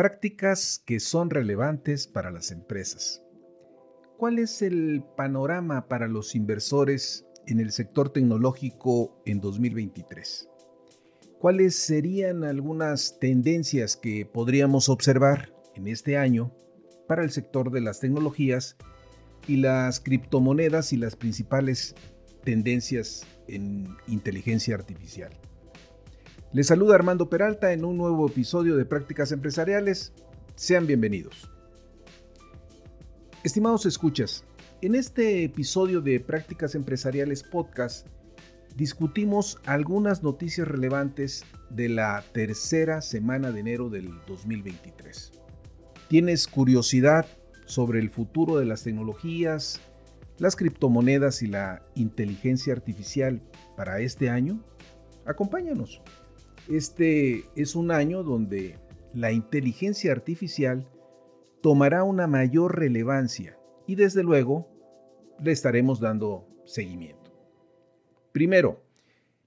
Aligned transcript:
Prácticas 0.00 0.82
que 0.86 0.98
son 0.98 1.28
relevantes 1.28 2.06
para 2.06 2.30
las 2.30 2.52
empresas. 2.52 3.22
¿Cuál 4.16 4.38
es 4.38 4.62
el 4.62 5.04
panorama 5.14 5.88
para 5.88 6.08
los 6.08 6.34
inversores 6.34 7.26
en 7.46 7.60
el 7.60 7.70
sector 7.70 8.08
tecnológico 8.08 9.20
en 9.26 9.42
2023? 9.42 10.48
¿Cuáles 11.38 11.76
serían 11.76 12.44
algunas 12.44 13.18
tendencias 13.18 13.94
que 13.94 14.24
podríamos 14.24 14.88
observar 14.88 15.52
en 15.74 15.86
este 15.86 16.16
año 16.16 16.50
para 17.06 17.22
el 17.22 17.30
sector 17.30 17.70
de 17.70 17.82
las 17.82 18.00
tecnologías 18.00 18.78
y 19.46 19.56
las 19.56 20.00
criptomonedas 20.00 20.94
y 20.94 20.96
las 20.96 21.14
principales 21.14 21.94
tendencias 22.42 23.26
en 23.48 23.98
inteligencia 24.08 24.76
artificial? 24.76 25.38
Les 26.52 26.66
saluda 26.66 26.96
Armando 26.96 27.30
Peralta 27.30 27.72
en 27.72 27.84
un 27.84 27.96
nuevo 27.96 28.26
episodio 28.26 28.76
de 28.76 28.84
Prácticas 28.84 29.30
Empresariales. 29.30 30.12
Sean 30.56 30.84
bienvenidos. 30.84 31.48
Estimados 33.44 33.86
escuchas, 33.86 34.44
en 34.82 34.96
este 34.96 35.44
episodio 35.44 36.00
de 36.00 36.18
Prácticas 36.18 36.74
Empresariales 36.74 37.44
Podcast 37.44 38.08
discutimos 38.74 39.60
algunas 39.64 40.24
noticias 40.24 40.66
relevantes 40.66 41.44
de 41.70 41.88
la 41.88 42.24
tercera 42.32 43.00
semana 43.00 43.52
de 43.52 43.60
enero 43.60 43.88
del 43.88 44.10
2023. 44.26 45.30
¿Tienes 46.08 46.48
curiosidad 46.48 47.26
sobre 47.64 48.00
el 48.00 48.10
futuro 48.10 48.56
de 48.56 48.64
las 48.64 48.82
tecnologías, 48.82 49.80
las 50.38 50.56
criptomonedas 50.56 51.42
y 51.42 51.46
la 51.46 51.84
inteligencia 51.94 52.72
artificial 52.72 53.40
para 53.76 54.00
este 54.00 54.30
año? 54.30 54.58
Acompáñanos. 55.26 56.02
Este 56.68 57.44
es 57.56 57.74
un 57.74 57.90
año 57.90 58.22
donde 58.22 58.76
la 59.14 59.32
inteligencia 59.32 60.12
artificial 60.12 60.86
tomará 61.62 62.04
una 62.04 62.26
mayor 62.26 62.78
relevancia 62.78 63.58
y 63.86 63.96
desde 63.96 64.22
luego 64.22 64.68
le 65.42 65.52
estaremos 65.52 66.00
dando 66.00 66.46
seguimiento. 66.64 67.32
Primero, 68.32 68.82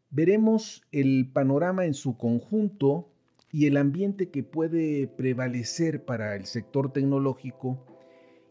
veremos 0.09 0.83
el 0.91 1.31
panorama 1.31 1.85
en 1.85 1.93
su 1.93 2.17
conjunto 2.17 3.09
y 3.51 3.67
el 3.67 3.77
ambiente 3.77 4.29
que 4.29 4.43
puede 4.43 5.07
prevalecer 5.07 6.03
para 6.03 6.35
el 6.35 6.45
sector 6.45 6.91
tecnológico 6.91 7.85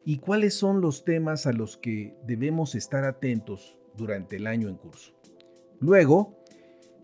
y 0.05 0.19
cuáles 0.19 0.55
son 0.55 0.81
los 0.81 1.05
temas 1.05 1.47
a 1.47 1.53
los 1.53 1.77
que 1.77 2.17
debemos 2.27 2.75
estar 2.75 3.05
atentos 3.05 3.77
durante 3.97 4.37
el 4.37 4.47
año 4.47 4.69
en 4.69 4.77
curso. 4.77 5.13
Luego, 5.81 6.42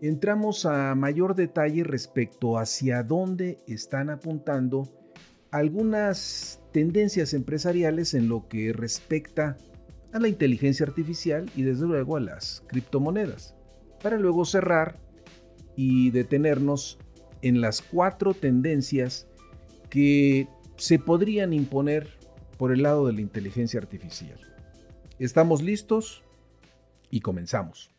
entramos 0.01 0.65
a 0.65 0.95
mayor 0.95 1.35
detalle 1.35 1.83
respecto 1.83 2.57
hacia 2.57 3.03
dónde 3.03 3.59
están 3.67 4.09
apuntando 4.09 4.87
algunas 5.51 6.61
tendencias 6.71 7.33
empresariales 7.33 8.13
en 8.13 8.29
lo 8.29 8.47
que 8.47 8.71
respecta 8.71 9.57
a 10.13 10.19
la 10.19 10.27
inteligencia 10.27 10.85
artificial 10.85 11.49
y 11.55 11.63
desde 11.63 11.85
luego 11.85 12.17
a 12.17 12.19
las 12.19 12.63
criptomonedas, 12.67 13.55
para 14.01 14.17
luego 14.17 14.45
cerrar 14.45 14.99
y 15.75 16.11
detenernos 16.11 16.99
en 17.41 17.61
las 17.61 17.81
cuatro 17.81 18.33
tendencias 18.33 19.27
que 19.89 20.47
se 20.77 20.99
podrían 20.99 21.53
imponer 21.53 22.17
por 22.57 22.71
el 22.71 22.83
lado 22.83 23.07
de 23.07 23.13
la 23.13 23.21
inteligencia 23.21 23.79
artificial. 23.79 24.39
¿Estamos 25.19 25.61
listos? 25.61 26.23
Y 27.09 27.21
comenzamos. 27.21 27.98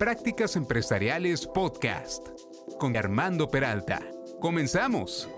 Prácticas 0.00 0.56
Empresariales 0.56 1.46
Podcast 1.46 2.26
con 2.78 2.96
Armando 2.96 3.50
Peralta. 3.50 4.00
Comenzamos. 4.40 5.28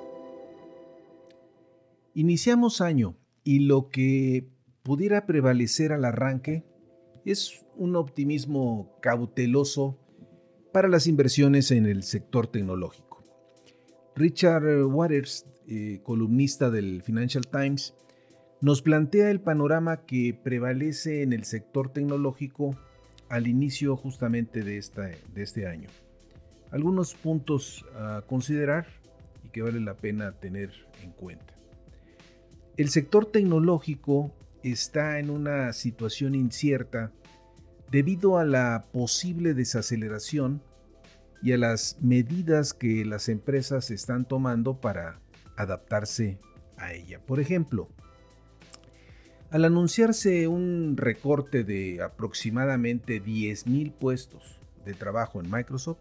Iniciamos 2.14 2.80
año 2.80 3.16
y 3.42 3.66
lo 3.66 3.88
que 3.88 4.46
pudiera 4.84 5.26
prevalecer 5.26 5.92
al 5.92 6.04
arranque 6.04 6.62
es 7.24 7.66
un 7.74 7.96
optimismo 7.96 8.96
cauteloso 9.02 9.98
para 10.72 10.86
las 10.86 11.08
inversiones 11.08 11.72
en 11.72 11.84
el 11.86 12.04
sector 12.04 12.46
tecnológico. 12.46 13.24
Richard 14.14 14.84
Waters, 14.84 15.44
eh, 15.66 15.98
columnista 16.04 16.70
del 16.70 17.02
Financial 17.02 17.44
Times, 17.48 17.96
nos 18.60 18.80
plantea 18.80 19.28
el 19.32 19.40
panorama 19.40 20.06
que 20.06 20.38
prevalece 20.40 21.22
en 21.22 21.32
el 21.32 21.46
sector 21.46 21.92
tecnológico 21.92 22.78
al 23.32 23.46
inicio 23.46 23.96
justamente 23.96 24.62
de, 24.62 24.74
de 25.34 25.42
este 25.42 25.66
año. 25.66 25.88
Algunos 26.70 27.14
puntos 27.14 27.82
a 27.96 28.22
considerar 28.26 28.86
y 29.42 29.48
que 29.48 29.62
vale 29.62 29.80
la 29.80 29.94
pena 29.94 30.32
tener 30.32 30.70
en 31.02 31.12
cuenta. 31.12 31.54
El 32.76 32.90
sector 32.90 33.24
tecnológico 33.24 34.34
está 34.62 35.18
en 35.18 35.30
una 35.30 35.72
situación 35.72 36.34
incierta 36.34 37.10
debido 37.90 38.36
a 38.36 38.44
la 38.44 38.84
posible 38.92 39.54
desaceleración 39.54 40.62
y 41.42 41.52
a 41.52 41.56
las 41.56 41.96
medidas 42.02 42.74
que 42.74 43.02
las 43.06 43.30
empresas 43.30 43.90
están 43.90 44.26
tomando 44.26 44.78
para 44.78 45.20
adaptarse 45.56 46.38
a 46.76 46.92
ella. 46.92 47.18
Por 47.24 47.40
ejemplo, 47.40 47.88
al 49.52 49.66
anunciarse 49.66 50.48
un 50.48 50.96
recorte 50.96 51.62
de 51.62 52.00
aproximadamente 52.00 53.22
10.000 53.22 53.92
puestos 53.92 54.58
de 54.86 54.94
trabajo 54.94 55.42
en 55.42 55.50
Microsoft, 55.50 55.98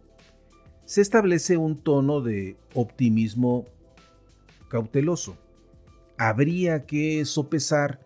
se 0.86 1.02
establece 1.02 1.58
un 1.58 1.78
tono 1.78 2.22
de 2.22 2.56
optimismo 2.74 3.66
cauteloso. 4.70 5.38
Habría 6.18 6.86
que 6.86 7.26
sopesar 7.26 8.00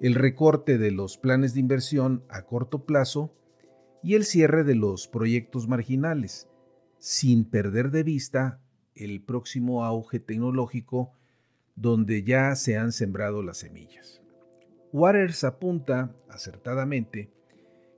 el 0.00 0.14
recorte 0.14 0.78
de 0.78 0.90
los 0.92 1.18
planes 1.18 1.52
de 1.52 1.60
inversión 1.60 2.24
a 2.30 2.42
corto 2.42 2.86
plazo 2.86 3.34
y 4.02 4.14
el 4.14 4.24
cierre 4.24 4.64
de 4.64 4.76
los 4.76 5.08
proyectos 5.08 5.68
marginales, 5.68 6.48
sin 6.98 7.44
perder 7.44 7.90
de 7.90 8.02
vista 8.02 8.60
el 8.94 9.20
próximo 9.20 9.84
auge 9.84 10.20
tecnológico 10.20 11.12
donde 11.74 12.22
ya 12.22 12.56
se 12.56 12.78
han 12.78 12.92
sembrado 12.92 13.42
las 13.42 13.58
semillas. 13.58 14.22
Waters 14.96 15.44
apunta 15.44 16.16
acertadamente 16.30 17.28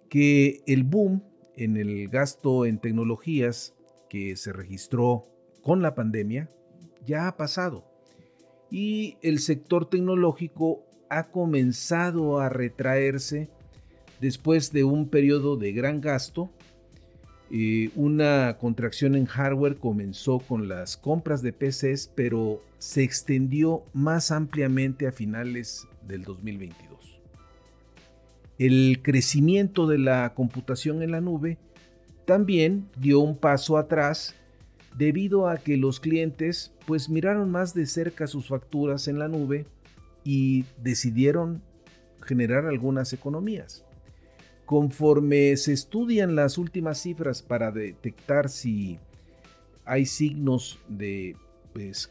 que 0.09 0.65
el 0.67 0.83
boom 0.83 1.23
en 1.57 1.77
el 1.77 2.09
gasto 2.09 2.67
en 2.67 2.81
tecnologías 2.81 3.77
que 4.11 4.35
se 4.35 4.53
registró 4.53 5.29
con 5.63 5.81
la 5.81 5.95
pandemia 5.95 6.51
ya 7.07 7.29
ha 7.29 7.37
pasado 7.37 7.85
y 8.69 9.17
el 9.23 9.39
sector 9.39 9.89
tecnológico 9.89 10.83
ha 11.09 11.29
comenzado 11.29 12.41
a 12.41 12.49
retraerse 12.49 13.49
después 14.21 14.73
de 14.73 14.83
un 14.83 15.09
periodo 15.09 15.57
de 15.57 15.71
gran 15.71 16.01
gasto. 16.01 16.51
Eh, 17.53 17.91
una 17.95 18.59
contracción 18.59 19.15
en 19.15 19.27
hardware 19.27 19.77
comenzó 19.77 20.41
con 20.41 20.67
las 20.69 20.97
compras 20.97 21.43
de 21.43 21.53
PCs, 21.53 22.11
pero 22.17 22.61
se 22.79 23.05
extendió 23.05 23.85
más 23.93 24.33
ampliamente 24.33 25.07
a 25.07 25.13
finales 25.13 25.87
del 26.03 26.25
2022 26.25 26.88
el 28.59 29.01
crecimiento 29.03 29.87
de 29.87 29.99
la 29.99 30.35
computación 30.35 31.03
en 31.03 31.13
la 31.13 31.21
nube 31.21 31.59
también 32.25 32.89
dio 32.99 33.21
un 33.21 33.37
paso 33.37 33.79
atrás 33.79 34.35
debido 34.97 35.49
a 35.49 35.59
que 35.59 35.77
los 35.77 36.01
clientes 36.01 36.73
pues 36.87 37.09
miraron 37.09 37.51
más 37.51 37.73
de 37.73 37.87
cerca 37.87 38.27
sus 38.27 38.49
facturas 38.49 39.07
en 39.07 39.19
la 39.19 39.29
nube 39.29 39.65
y 40.25 40.65
decidieron 40.83 41.63
generar 42.21 42.67
algunas 42.67 43.13
economías. 43.13 43.85
Conforme 44.67 45.57
se 45.57 45.73
estudian 45.73 46.35
las 46.35 46.59
últimas 46.59 47.01
cifras 47.01 47.43
para 47.43 47.71
detectar 47.71 48.51
si 48.51 48.99
hay 49.85 50.05
signos 50.05 50.81
de 50.89 51.37
pues, 51.73 52.11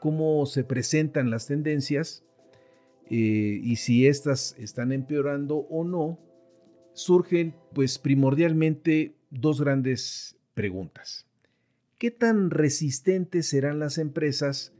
cómo 0.00 0.46
se 0.46 0.64
presentan 0.64 1.30
las 1.30 1.46
tendencias 1.46 2.24
eh, 3.10 3.60
y 3.62 3.76
si 3.76 4.06
éstas 4.06 4.56
están 4.58 4.92
empeorando 4.92 5.56
o 5.56 5.84
no, 5.84 6.18
surgen 6.94 7.54
pues 7.74 7.98
primordialmente 7.98 9.16
dos 9.30 9.60
grandes 9.60 10.36
preguntas. 10.54 11.26
¿Qué 11.98 12.10
tan 12.10 12.50
resistentes 12.50 13.48
serán 13.48 13.78
las 13.78 13.98
empresas 13.98 14.72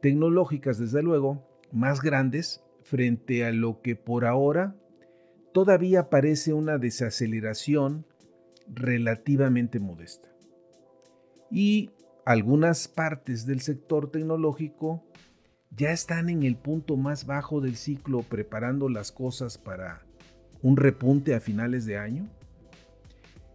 tecnológicas, 0.00 0.78
desde 0.78 1.02
luego, 1.02 1.46
más 1.72 2.00
grandes 2.00 2.62
frente 2.82 3.44
a 3.44 3.52
lo 3.52 3.82
que 3.82 3.96
por 3.96 4.24
ahora 4.24 4.76
todavía 5.52 6.08
parece 6.10 6.52
una 6.52 6.78
desaceleración 6.78 8.06
relativamente 8.66 9.80
modesta? 9.80 10.28
Y 11.50 11.90
algunas 12.24 12.88
partes 12.88 13.46
del 13.46 13.60
sector 13.60 14.10
tecnológico 14.10 15.04
ya 15.76 15.90
están 15.92 16.28
en 16.28 16.42
el 16.42 16.56
punto 16.56 16.96
más 16.96 17.26
bajo 17.26 17.60
del 17.60 17.76
ciclo 17.76 18.22
preparando 18.22 18.88
las 18.88 19.12
cosas 19.12 19.58
para 19.58 20.02
un 20.62 20.76
repunte 20.76 21.34
a 21.34 21.40
finales 21.40 21.84
de 21.86 21.98
año? 21.98 22.28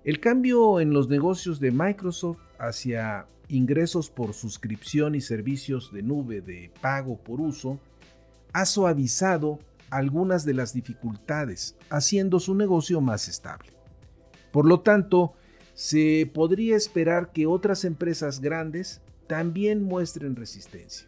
El 0.04 0.19
cambio 0.19 0.80
en 0.80 0.94
los 0.94 1.07
negocios 1.07 1.60
de 1.60 1.71
Microsoft 1.71 2.39
hacia 2.60 3.27
ingresos 3.48 4.10
por 4.10 4.33
suscripción 4.33 5.15
y 5.15 5.21
servicios 5.21 5.92
de 5.94 6.04
nube 6.04 6.42
de 6.42 6.71
pago 6.81 7.18
por 7.18 7.39
uso 7.39 7.80
ha 8.51 8.65
suavizado 8.65 9.60
algunas 9.89 10.44
de 10.44 10.54
las 10.54 10.74
dificultades, 10.74 11.75
haciendo 11.89 12.39
su 12.39 12.56
negocio 12.56 13.00
más 13.00 13.27
estable. 13.27 13.69
Por 14.51 14.65
lo 14.65 14.81
tanto, 14.81 15.33
se 15.74 16.30
podría 16.33 16.75
esperar 16.75 17.31
que 17.31 17.48
otras 17.48 17.86
empresas 17.86 18.39
grandes 18.39 19.01
también 19.27 19.83
muestren 19.83 20.36
resistencia. 20.36 21.07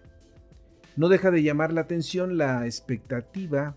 No 0.95 1.09
deja 1.09 1.29
de 1.29 1.43
llamar 1.43 1.73
la 1.73 1.81
atención 1.81 2.37
la 2.37 2.65
expectativa 2.65 3.75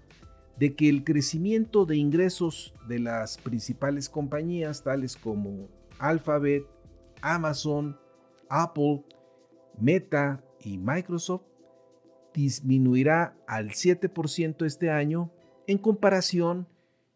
de 0.59 0.75
que 0.75 0.89
el 0.89 1.05
crecimiento 1.05 1.85
de 1.85 1.97
ingresos 1.97 2.75
de 2.89 2.99
las 3.01 3.39
principales 3.39 4.09
compañías 4.09 4.83
tales 4.83 5.17
como 5.17 5.69
Alphabet, 5.99 6.65
Amazon, 7.21 7.99
Apple, 8.49 9.05
Meta 9.81 10.45
y 10.61 10.79
Microsoft 10.79 11.43
disminuirá 12.35 13.37
al 13.47 13.71
7% 13.71 14.65
este 14.65 14.91
año 14.91 15.33
en 15.67 15.79
comparación 15.79 16.69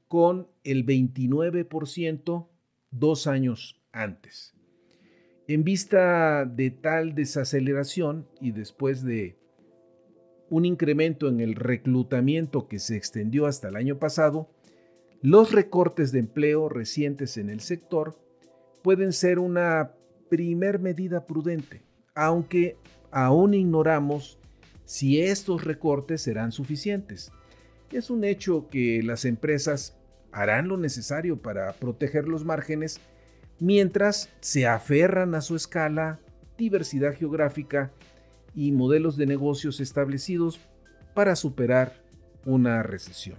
con 0.09 0.49
el 0.65 0.85
29% 0.85 2.49
dos 2.91 3.27
años 3.27 3.81
antes. 3.93 4.55
En 5.49 5.65
vista 5.65 6.45
de 6.45 6.71
tal 6.71 7.15
desaceleración 7.15 8.29
y 8.41 8.53
después 8.53 9.03
de 9.03 9.42
un 10.53 10.67
incremento 10.67 11.29
en 11.29 11.41
el 11.41 11.55
reclutamiento 11.55 12.69
que 12.69 12.79
se 12.79 12.95
extendió 12.95 13.47
hasta 13.47 13.69
el 13.69 13.77
año 13.77 13.99
pasado, 13.99 14.51
los 15.23 15.51
recortes 15.51 16.13
de 16.13 16.19
empleo 16.19 16.69
recientes 16.69 17.39
en 17.39 17.49
el 17.49 17.61
sector 17.61 18.19
pueden 18.83 19.15
ser 19.15 19.39
una 19.39 19.93
primer 20.29 20.79
medida 20.79 21.27
prudente, 21.27 21.81
aunque 22.15 22.77
aún 23.11 23.55
ignoramos 23.55 24.39
si 24.85 25.23
estos 25.23 25.65
recortes 25.65 26.21
serán 26.21 26.53
suficientes. 26.53 27.33
Es 27.91 28.11
un 28.11 28.23
hecho 28.23 28.69
que 28.69 29.03
las 29.03 29.25
empresas 29.25 29.97
harán 30.33 30.69
lo 30.69 30.77
necesario 30.77 31.41
para 31.41 31.73
proteger 31.73 32.29
los 32.29 32.45
márgenes 32.45 33.01
mientras 33.59 34.29
se 34.41 34.67
aferran 34.67 35.35
a 35.35 35.41
su 35.41 35.57
escala, 35.57 36.21
diversidad 36.59 37.15
geográfica 37.15 37.91
y 38.55 38.73
modelos 38.73 39.17
de 39.17 39.27
negocios 39.27 39.81
establecidos 39.81 40.61
para 41.15 41.37
superar 41.37 42.03
una 42.45 42.83
recesión. 42.83 43.39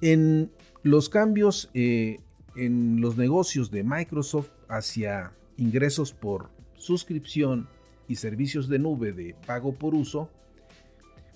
En 0.00 0.50
los 0.82 1.08
cambios 1.08 1.70
eh, 1.74 2.18
en 2.56 3.00
los 3.00 3.16
negocios 3.16 3.70
de 3.70 3.82
Microsoft 3.82 4.50
hacia 4.68 5.32
ingresos 5.56 6.12
por 6.12 6.50
suscripción 6.76 7.68
y 8.08 8.16
servicios 8.16 8.68
de 8.68 8.78
nube 8.78 9.12
de 9.12 9.34
pago 9.46 9.74
por 9.74 9.94
uso, 9.94 10.28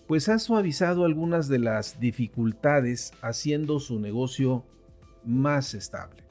pues 0.07 0.29
ha 0.29 0.39
suavizado 0.39 1.05
algunas 1.05 1.49
de 1.49 1.59
las 1.59 1.99
dificultades 2.01 3.13
haciendo 3.23 3.81
su 3.81 3.99
negocio 3.99 4.65
más 5.25 5.75
estable. 5.75 6.23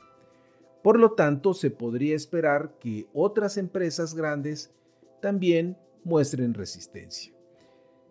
Por 0.84 1.00
lo 1.00 1.14
tanto, 1.14 1.54
se 1.54 1.72
podría 1.72 2.16
esperar 2.16 2.76
que 2.80 3.08
otras 3.14 3.58
empresas 3.58 4.14
grandes 4.14 4.72
también 5.22 5.78
muestren 6.04 6.54
resistencia. 6.54 7.34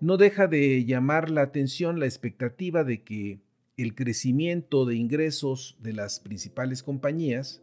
No 0.00 0.16
deja 0.16 0.46
de 0.46 0.84
llamar 0.84 1.30
la 1.30 1.42
atención 1.42 1.98
la 1.98 2.06
expectativa 2.06 2.84
de 2.84 3.02
que 3.02 3.40
el 3.76 3.94
crecimiento 3.94 4.84
de 4.84 4.96
ingresos 4.96 5.78
de 5.80 5.92
las 5.92 6.20
principales 6.20 6.82
compañías 6.82 7.62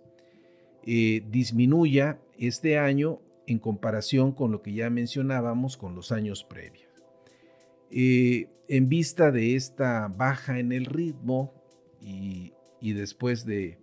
eh, 0.86 1.24
disminuya 1.30 2.20
este 2.38 2.78
año 2.78 3.22
en 3.48 3.60
comparación 3.60 4.32
con 4.32 4.52
lo 4.52 4.62
que 4.62 4.74
ya 4.74 4.90
mencionábamos 4.90 5.78
con 5.78 5.96
los 5.96 6.12
años 6.12 6.44
previos. 6.44 6.90
Eh, 7.92 8.48
en 8.68 8.90
vista 8.90 9.32
de 9.32 9.56
esta 9.56 10.08
baja 10.08 10.60
en 10.60 10.72
el 10.72 10.86
ritmo 10.86 11.54
y, 12.02 12.54
y 12.80 12.94
después 12.94 13.46
de 13.46 13.78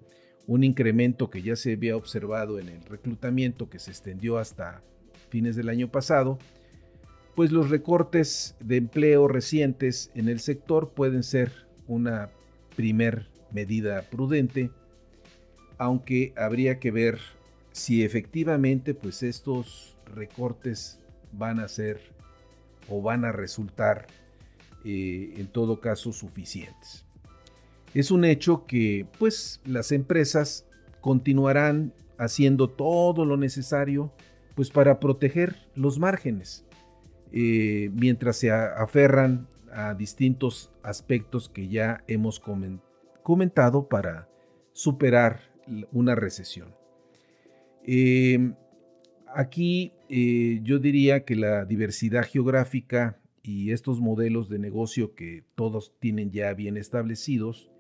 un 0.46 0.64
incremento 0.64 1.28
que 1.28 1.43
ya 1.43 1.56
se 1.56 1.75
había 1.75 1.96
observado 1.96 2.58
en 2.58 2.69
el 2.69 2.82
reclutamiento 2.82 3.69
que 3.69 3.78
se 3.78 3.90
extendió 3.90 4.38
hasta 4.38 4.82
fines 5.28 5.56
del 5.56 5.69
año 5.69 5.90
pasado, 5.90 6.38
pues 7.34 7.52
los 7.52 7.70
recortes 7.70 8.56
de 8.60 8.76
empleo 8.76 9.28
recientes 9.28 10.10
en 10.14 10.28
el 10.28 10.40
sector 10.40 10.90
pueden 10.90 11.22
ser 11.22 11.52
una 11.86 12.30
primer 12.75 13.28
medida 13.52 14.02
prudente, 14.02 14.70
aunque 15.78 16.32
habría 16.36 16.78
que 16.78 16.90
ver 16.90 17.19
si 17.72 18.02
efectivamente 18.02 18.94
pues 18.94 19.22
estos 19.22 19.96
recortes 20.14 20.98
van 21.32 21.60
a 21.60 21.69
ser 21.69 22.00
o 22.88 23.02
van 23.02 23.25
a 23.25 23.32
resultar 23.32 24.06
eh, 24.84 25.34
en 25.36 25.46
todo 25.48 25.80
caso 25.80 26.12
suficientes. 26.12 27.04
Es 27.94 28.10
un 28.10 28.25
hecho 28.25 28.66
que 28.66 29.06
pues 29.19 29.60
las 29.64 29.92
empresas 29.92 30.66
continuarán 31.00 31.92
haciendo 32.19 32.69
todo 32.69 33.25
lo 33.25 33.36
necesario 33.36 34.12
pues 34.59 34.71
para 34.71 34.99
proteger 34.99 35.55
los 35.77 36.00
márgenes, 36.00 36.67
eh, 37.31 37.91
mientras 37.95 38.38
se 38.38 38.50
aferran 38.50 39.47
a 39.71 39.95
distintos 39.95 40.73
aspectos 40.83 41.49
que 41.49 41.69
ya 41.69 42.03
hemos 42.09 42.43
comentado 43.23 43.88
para 43.88 44.29
superar 44.73 45.43
una 45.93 46.17
recesión. 46.17 46.75
Em, 47.85 48.57
aquí 49.33 49.93
eh, 50.09 50.59
yo 50.65 50.81
diría 50.81 51.25
que 51.25 51.37
la 51.37 51.65
diversidad 51.65 52.25
geográfica 52.25 53.21
y 53.45 53.71
estos 53.71 54.00
modelos 54.00 54.49
de 54.49 54.59
negocio 54.59 55.15
que 55.15 55.45
todos 55.55 55.95
tienen 56.00 56.33
ya 56.33 56.53
bien 56.53 56.77
establecidos, 56.77 57.71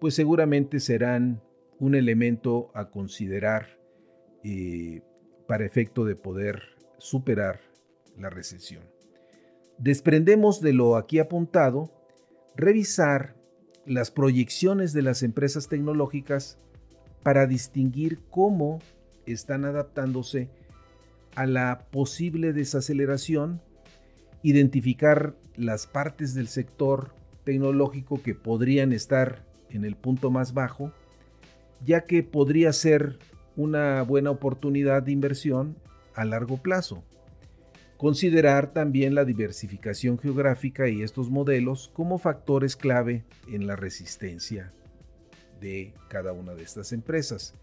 pues 0.00 0.14
seguramente 0.14 0.80
serán 0.80 1.42
un 1.78 1.94
elemento 1.94 2.70
a 2.72 2.88
considerar 2.88 3.78
eh, 4.42 5.02
para 5.46 5.64
efecto 5.64 6.04
de 6.04 6.16
poder 6.16 6.62
superar 6.98 7.60
la 8.18 8.30
recesión. 8.30 8.84
Desprendemos 9.78 10.60
de 10.60 10.72
lo 10.72 10.96
aquí 10.96 11.18
apuntado 11.18 11.90
revisar 12.56 13.34
las 13.86 14.10
proyecciones 14.10 14.92
de 14.92 15.02
las 15.02 15.22
empresas 15.22 15.68
tecnológicas 15.68 16.58
para 17.22 17.46
distinguir 17.46 18.20
cómo 18.30 18.80
están 19.26 19.64
adaptándose 19.64 20.48
a 21.34 21.46
la 21.46 21.86
posible 21.90 22.52
desaceleración, 22.52 23.60
identificar 24.42 25.34
las 25.56 25.86
partes 25.86 26.34
del 26.34 26.48
sector 26.48 27.14
tecnológico 27.44 28.22
que 28.22 28.34
podrían 28.34 28.92
estar 28.92 29.44
en 29.70 29.84
el 29.84 29.96
punto 29.96 30.30
más 30.30 30.54
bajo, 30.54 30.92
ya 31.84 32.04
que 32.04 32.22
podría 32.22 32.72
ser 32.72 33.18
una 33.56 34.02
buena 34.02 34.30
oportunidad 34.30 35.02
de 35.02 35.12
inversión 35.12 35.76
a 36.14 36.24
largo 36.24 36.56
plazo. 36.58 37.04
Considerar 37.96 38.72
también 38.72 39.14
la 39.14 39.24
diversificación 39.24 40.18
geográfica 40.18 40.88
y 40.88 41.02
estos 41.02 41.30
modelos 41.30 41.90
como 41.94 42.18
factores 42.18 42.76
clave 42.76 43.24
en 43.48 43.66
la 43.66 43.76
resistencia 43.76 44.72
de 45.60 45.94
cada 46.08 46.32
una 46.32 46.54
de 46.54 46.62
estas 46.62 46.92
empresas. 46.92 47.54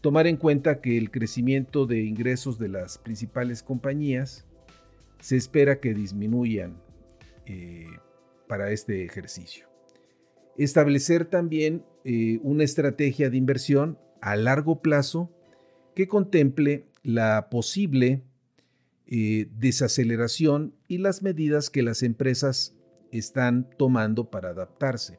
Tomar 0.00 0.26
en 0.26 0.36
cuenta 0.36 0.80
que 0.80 0.98
el 0.98 1.10
crecimiento 1.10 1.86
de 1.86 2.02
ingresos 2.02 2.58
de 2.58 2.68
las 2.68 2.98
principales 2.98 3.62
compañías 3.62 4.44
se 5.20 5.36
espera 5.36 5.80
que 5.80 5.94
disminuyan 5.94 6.76
eh, 7.46 7.86
para 8.48 8.70
este 8.72 9.04
ejercicio. 9.04 9.66
Establecer 10.58 11.24
también 11.24 11.84
eh, 12.04 12.38
una 12.42 12.64
estrategia 12.64 13.30
de 13.30 13.36
inversión 13.36 13.98
a 14.22 14.36
largo 14.36 14.80
plazo 14.80 15.30
que 15.94 16.08
contemple 16.08 16.86
la 17.02 17.50
posible 17.50 18.22
eh, 19.06 19.48
desaceleración 19.58 20.74
y 20.88 20.98
las 20.98 21.22
medidas 21.22 21.68
que 21.68 21.82
las 21.82 22.02
empresas 22.02 22.74
están 23.10 23.68
tomando 23.76 24.30
para 24.30 24.50
adaptarse. 24.50 25.18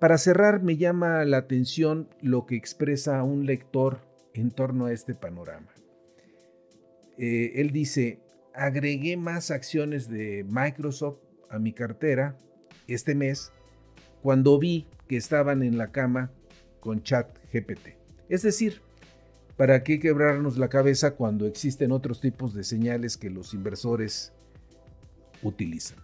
Para 0.00 0.16
cerrar, 0.16 0.62
me 0.62 0.76
llama 0.76 1.24
la 1.24 1.38
atención 1.38 2.08
lo 2.22 2.46
que 2.46 2.56
expresa 2.56 3.22
un 3.22 3.46
lector 3.46 4.00
en 4.32 4.50
torno 4.50 4.86
a 4.86 4.92
este 4.92 5.14
panorama. 5.14 5.68
Eh, 7.18 7.52
él 7.56 7.72
dice, 7.72 8.20
agregué 8.54 9.16
más 9.16 9.50
acciones 9.50 10.08
de 10.08 10.44
Microsoft 10.48 11.18
a 11.50 11.58
mi 11.58 11.72
cartera 11.72 12.38
este 12.86 13.14
mes 13.14 13.52
cuando 14.22 14.58
vi 14.58 14.88
que 15.08 15.16
estaban 15.16 15.62
en 15.62 15.78
la 15.78 15.92
cama 15.92 16.32
con 16.80 17.02
chat 17.02 17.38
GPT. 17.52 18.03
Es 18.28 18.42
decir, 18.42 18.80
¿para 19.56 19.82
qué 19.82 20.00
quebrarnos 20.00 20.56
la 20.56 20.68
cabeza 20.68 21.14
cuando 21.14 21.46
existen 21.46 21.92
otros 21.92 22.20
tipos 22.20 22.54
de 22.54 22.64
señales 22.64 23.16
que 23.16 23.30
los 23.30 23.54
inversores 23.54 24.32
utilizan? 25.42 25.98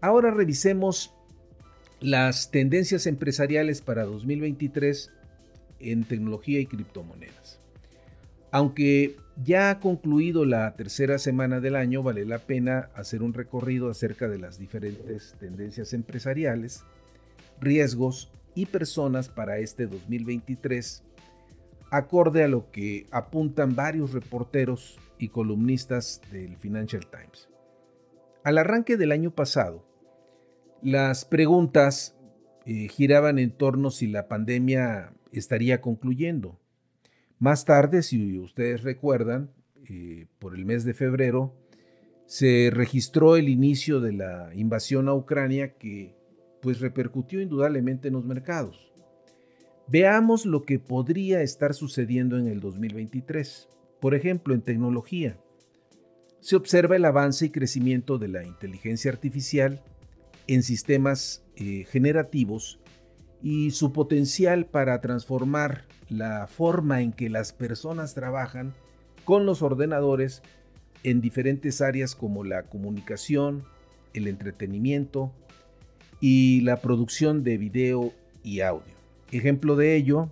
Ahora 0.00 0.30
revisemos 0.30 1.14
las 2.00 2.50
tendencias 2.50 3.06
empresariales 3.06 3.80
para 3.80 4.04
2023 4.04 5.10
en 5.80 6.04
tecnología 6.04 6.60
y 6.60 6.66
criptomonedas. 6.66 7.60
Aunque 8.50 9.16
ya 9.42 9.70
ha 9.70 9.80
concluido 9.80 10.44
la 10.44 10.76
tercera 10.76 11.18
semana 11.18 11.60
del 11.60 11.74
año, 11.74 12.02
vale 12.02 12.24
la 12.24 12.38
pena 12.38 12.90
hacer 12.94 13.22
un 13.22 13.34
recorrido 13.34 13.90
acerca 13.90 14.28
de 14.28 14.38
las 14.38 14.58
diferentes 14.58 15.34
tendencias 15.40 15.92
empresariales, 15.92 16.84
riesgos 17.60 18.30
y 18.54 18.66
personas 18.66 19.28
para 19.28 19.58
este 19.58 19.86
2023, 19.86 21.02
acorde 21.96 22.42
a 22.42 22.48
lo 22.48 22.72
que 22.72 23.06
apuntan 23.12 23.76
varios 23.76 24.12
reporteros 24.12 24.98
y 25.16 25.28
columnistas 25.28 26.20
del 26.32 26.56
Financial 26.56 27.06
Times. 27.06 27.48
Al 28.42 28.58
arranque 28.58 28.96
del 28.96 29.12
año 29.12 29.30
pasado, 29.30 29.86
las 30.82 31.24
preguntas 31.24 32.16
eh, 32.66 32.88
giraban 32.88 33.38
en 33.38 33.52
torno 33.52 33.90
si 33.90 34.08
la 34.08 34.26
pandemia 34.26 35.12
estaría 35.30 35.80
concluyendo. 35.80 36.58
Más 37.38 37.64
tarde, 37.64 38.02
si 38.02 38.38
ustedes 38.40 38.82
recuerdan, 38.82 39.52
eh, 39.88 40.26
por 40.40 40.56
el 40.56 40.64
mes 40.64 40.84
de 40.84 40.94
febrero, 40.94 41.54
se 42.26 42.70
registró 42.72 43.36
el 43.36 43.48
inicio 43.48 44.00
de 44.00 44.14
la 44.14 44.50
invasión 44.54 45.08
a 45.08 45.14
Ucrania 45.14 45.74
que 45.74 46.16
pues 46.60 46.80
repercutió 46.80 47.40
indudablemente 47.40 48.08
en 48.08 48.14
los 48.14 48.24
mercados. 48.24 48.93
Veamos 49.86 50.46
lo 50.46 50.62
que 50.62 50.78
podría 50.78 51.42
estar 51.42 51.74
sucediendo 51.74 52.38
en 52.38 52.48
el 52.48 52.60
2023. 52.60 53.68
Por 54.00 54.14
ejemplo, 54.14 54.54
en 54.54 54.62
tecnología. 54.62 55.36
Se 56.40 56.56
observa 56.56 56.96
el 56.96 57.04
avance 57.04 57.46
y 57.46 57.50
crecimiento 57.50 58.18
de 58.18 58.28
la 58.28 58.44
inteligencia 58.44 59.10
artificial 59.10 59.82
en 60.46 60.62
sistemas 60.62 61.44
eh, 61.56 61.84
generativos 61.90 62.80
y 63.42 63.72
su 63.72 63.92
potencial 63.92 64.66
para 64.66 65.00
transformar 65.00 65.84
la 66.08 66.46
forma 66.46 67.02
en 67.02 67.12
que 67.12 67.28
las 67.28 67.52
personas 67.52 68.14
trabajan 68.14 68.74
con 69.24 69.46
los 69.46 69.62
ordenadores 69.62 70.42
en 71.02 71.20
diferentes 71.20 71.82
áreas 71.82 72.14
como 72.14 72.44
la 72.44 72.64
comunicación, 72.64 73.64
el 74.14 74.28
entretenimiento 74.28 75.32
y 76.20 76.62
la 76.62 76.76
producción 76.76 77.44
de 77.44 77.58
video 77.58 78.12
y 78.42 78.60
audio. 78.60 78.93
Ejemplo 79.34 79.74
de 79.74 79.96
ello 79.96 80.30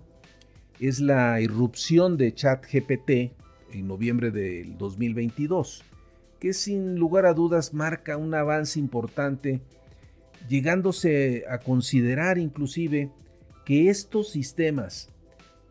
es 0.79 1.01
la 1.01 1.41
irrupción 1.41 2.15
de 2.15 2.33
ChatGPT 2.33 3.33
en 3.73 3.85
noviembre 3.85 4.31
del 4.31 4.77
2022, 4.77 5.83
que 6.39 6.53
sin 6.53 6.95
lugar 6.95 7.25
a 7.25 7.33
dudas 7.33 7.73
marca 7.73 8.15
un 8.15 8.33
avance 8.33 8.79
importante 8.79 9.59
llegándose 10.47 11.43
a 11.49 11.57
considerar 11.57 12.37
inclusive 12.37 13.11
que 13.65 13.89
estos 13.89 14.29
sistemas 14.29 15.09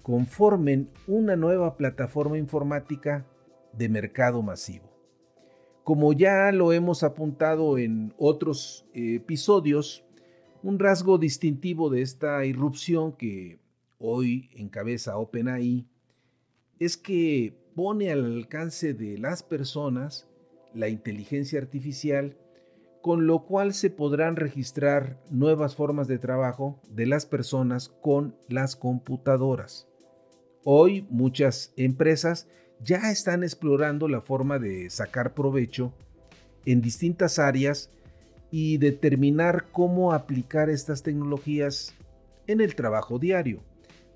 conformen 0.03 0.91
una 1.07 1.35
nueva 1.35 1.79
plataforma 1.79 2.37
informática 2.37 3.25
de 3.73 3.89
mercado 3.89 4.43
masivo. 4.43 4.93
Como 5.85 6.12
ya 6.12 6.53
lo 6.53 6.75
hemos 6.75 7.03
apuntado 7.03 7.79
en 7.79 8.12
otros 8.19 8.85
episodios, 8.93 10.05
un 10.62 10.78
rasgo 10.78 11.19
distintivo 11.19 11.90
de 11.90 12.02
esta 12.02 12.45
irrupción 12.45 13.12
que 13.12 13.59
hoy 13.99 14.50
encabeza 14.54 15.16
OpenAI 15.16 15.87
es 16.78 16.97
que 16.97 17.54
pone 17.75 18.11
al 18.12 18.25
alcance 18.25 18.95
de 18.95 19.19
las 19.19 19.42
personas 19.42 20.28
la 20.75 20.88
inteligencia 20.88 21.61
artificial 21.61 22.37
con 23.00 23.26
lo 23.26 23.45
cual 23.45 23.75
se 23.75 23.90
podrán 23.90 24.37
registrar 24.37 25.21
nuevas 25.28 25.75
formas 25.75 26.07
de 26.07 26.19
trabajo 26.19 26.81
de 26.88 27.07
las 27.07 27.26
personas 27.26 27.88
con 27.88 28.37
las 28.49 28.76
computadoras. 28.76 29.88
Hoy 30.62 31.04
muchas 31.11 31.73
empresas 31.76 32.47
ya 32.81 33.11
están 33.11 33.42
explorando 33.42 34.07
la 34.07 34.21
forma 34.21 34.61
de 34.61 34.88
sacar 34.88 35.35
provecho 35.35 35.92
en 36.64 36.81
distintas 36.81 37.40
áreas 37.40 37.90
y 38.53 38.77
determinar 38.77 39.69
cómo 39.73 40.13
aplicar 40.13 40.69
estas 40.69 41.03
tecnologías 41.03 41.95
en 42.47 42.61
el 42.61 42.75
trabajo 42.75 43.19
diario, 43.19 43.65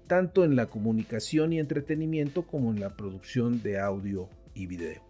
tanto 0.06 0.44
en 0.44 0.56
la 0.56 0.66
comunicación 0.66 1.54
y 1.54 1.58
entretenimiento 1.58 2.46
como 2.46 2.70
en 2.70 2.78
la 2.78 2.90
producción 2.90 3.62
de 3.62 3.80
audio 3.80 4.28
y 4.54 4.66
video. 4.66 5.02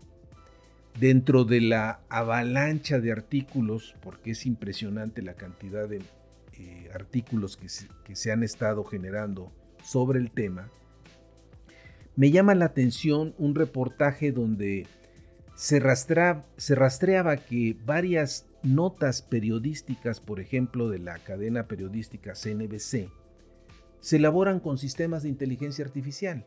Dentro 1.01 1.45
de 1.45 1.61
la 1.61 2.01
avalancha 2.09 3.01
de 3.01 3.11
artículos, 3.11 3.97
porque 4.01 4.31
es 4.31 4.47
impresionante 4.47 5.23
la 5.23 5.35
cantidad 5.35 5.89
de 5.89 6.03
eh, 6.59 6.89
artículos 6.95 7.57
que 7.57 8.15
se, 8.15 8.33
han 8.33 8.45
estado 8.45 8.85
generando 8.85 9.53
sobre 9.83 10.21
el 10.21 10.31
tema, 10.31 10.71
me 12.15 12.31
llama 12.31 12.55
la 12.55 12.67
atención 12.67 13.35
un 13.39 13.57
reportaje 13.57 14.31
donde 14.31 14.87
se, 15.57 15.83
se 16.57 16.75
rastreaba 16.77 17.37
que 17.39 17.77
varias 17.85 18.47
notas 18.75 19.23
periodísticas, 19.23 20.21
por 20.21 20.41
ejemplo, 20.41 20.89
de 20.89 20.99
la 20.99 21.19
cadena 21.19 21.69
periodística 21.69 22.35
CNBC, 22.35 23.11
se 24.01 24.17
elaboran 24.17 24.61
con 24.61 24.79
sistemas 24.79 25.23
de 25.23 25.29
inteligencia 25.29 25.85
artificial, 25.85 26.47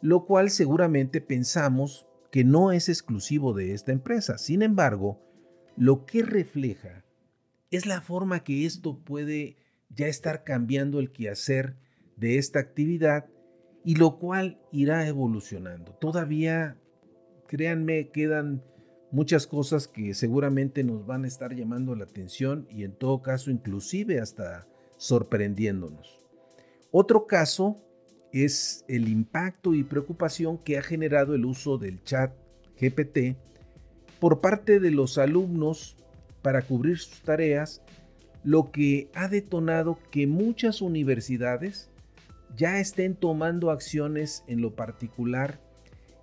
lo 0.00 0.26
cual 0.26 0.50
seguramente 0.50 1.20
pensamos 1.20 2.06
que 2.30 2.44
no 2.44 2.72
es 2.72 2.88
exclusivo 2.88 3.54
de 3.54 3.72
esta 3.72 3.92
empresa. 3.92 4.38
Sin 4.38 4.62
embargo, 4.62 5.20
lo 5.76 6.06
que 6.06 6.22
refleja 6.22 7.04
es 7.70 7.86
la 7.86 8.00
forma 8.00 8.44
que 8.44 8.66
esto 8.66 8.98
puede 8.98 9.56
ya 9.88 10.06
estar 10.06 10.44
cambiando 10.44 10.98
el 11.00 11.12
quehacer 11.12 11.76
de 12.16 12.38
esta 12.38 12.58
actividad 12.58 13.26
y 13.84 13.96
lo 13.96 14.18
cual 14.18 14.60
irá 14.72 15.06
evolucionando. 15.06 15.92
Todavía, 15.92 16.76
créanme, 17.46 18.10
quedan 18.10 18.62
muchas 19.16 19.46
cosas 19.46 19.88
que 19.88 20.12
seguramente 20.12 20.84
nos 20.84 21.06
van 21.06 21.24
a 21.24 21.26
estar 21.26 21.54
llamando 21.54 21.94
la 21.96 22.04
atención 22.04 22.68
y 22.70 22.84
en 22.84 22.92
todo 22.92 23.22
caso 23.22 23.50
inclusive 23.50 24.20
hasta 24.20 24.66
sorprendiéndonos. 24.98 26.20
Otro 26.90 27.26
caso 27.26 27.78
es 28.30 28.84
el 28.88 29.08
impacto 29.08 29.72
y 29.72 29.84
preocupación 29.84 30.58
que 30.58 30.76
ha 30.76 30.82
generado 30.82 31.34
el 31.34 31.46
uso 31.46 31.78
del 31.78 32.04
chat 32.04 32.30
GPT 32.78 33.38
por 34.20 34.42
parte 34.42 34.80
de 34.80 34.90
los 34.90 35.16
alumnos 35.16 35.96
para 36.42 36.60
cubrir 36.60 36.98
sus 36.98 37.22
tareas, 37.22 37.80
lo 38.44 38.70
que 38.70 39.08
ha 39.14 39.28
detonado 39.28 39.98
que 40.10 40.26
muchas 40.26 40.82
universidades 40.82 41.88
ya 42.54 42.80
estén 42.80 43.14
tomando 43.14 43.70
acciones 43.70 44.44
en 44.46 44.60
lo 44.60 44.74
particular 44.74 45.58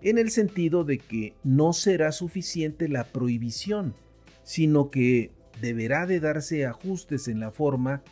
en 0.03 0.17
el 0.17 0.29
sentido 0.31 0.83
de 0.83 0.99
que 0.99 1.33
no 1.43 1.71
será 1.71 2.11
suficiente 2.11 2.89
la 2.89 3.05
prohibición, 3.05 3.95
sino 4.43 4.91
que 4.91 5.31
deberá 5.61 6.05
de 6.05 6.19
darse 6.19 6.65
ajustes 6.65 7.29
en 7.29 7.39
la 7.39 7.51
forma 7.51 8.03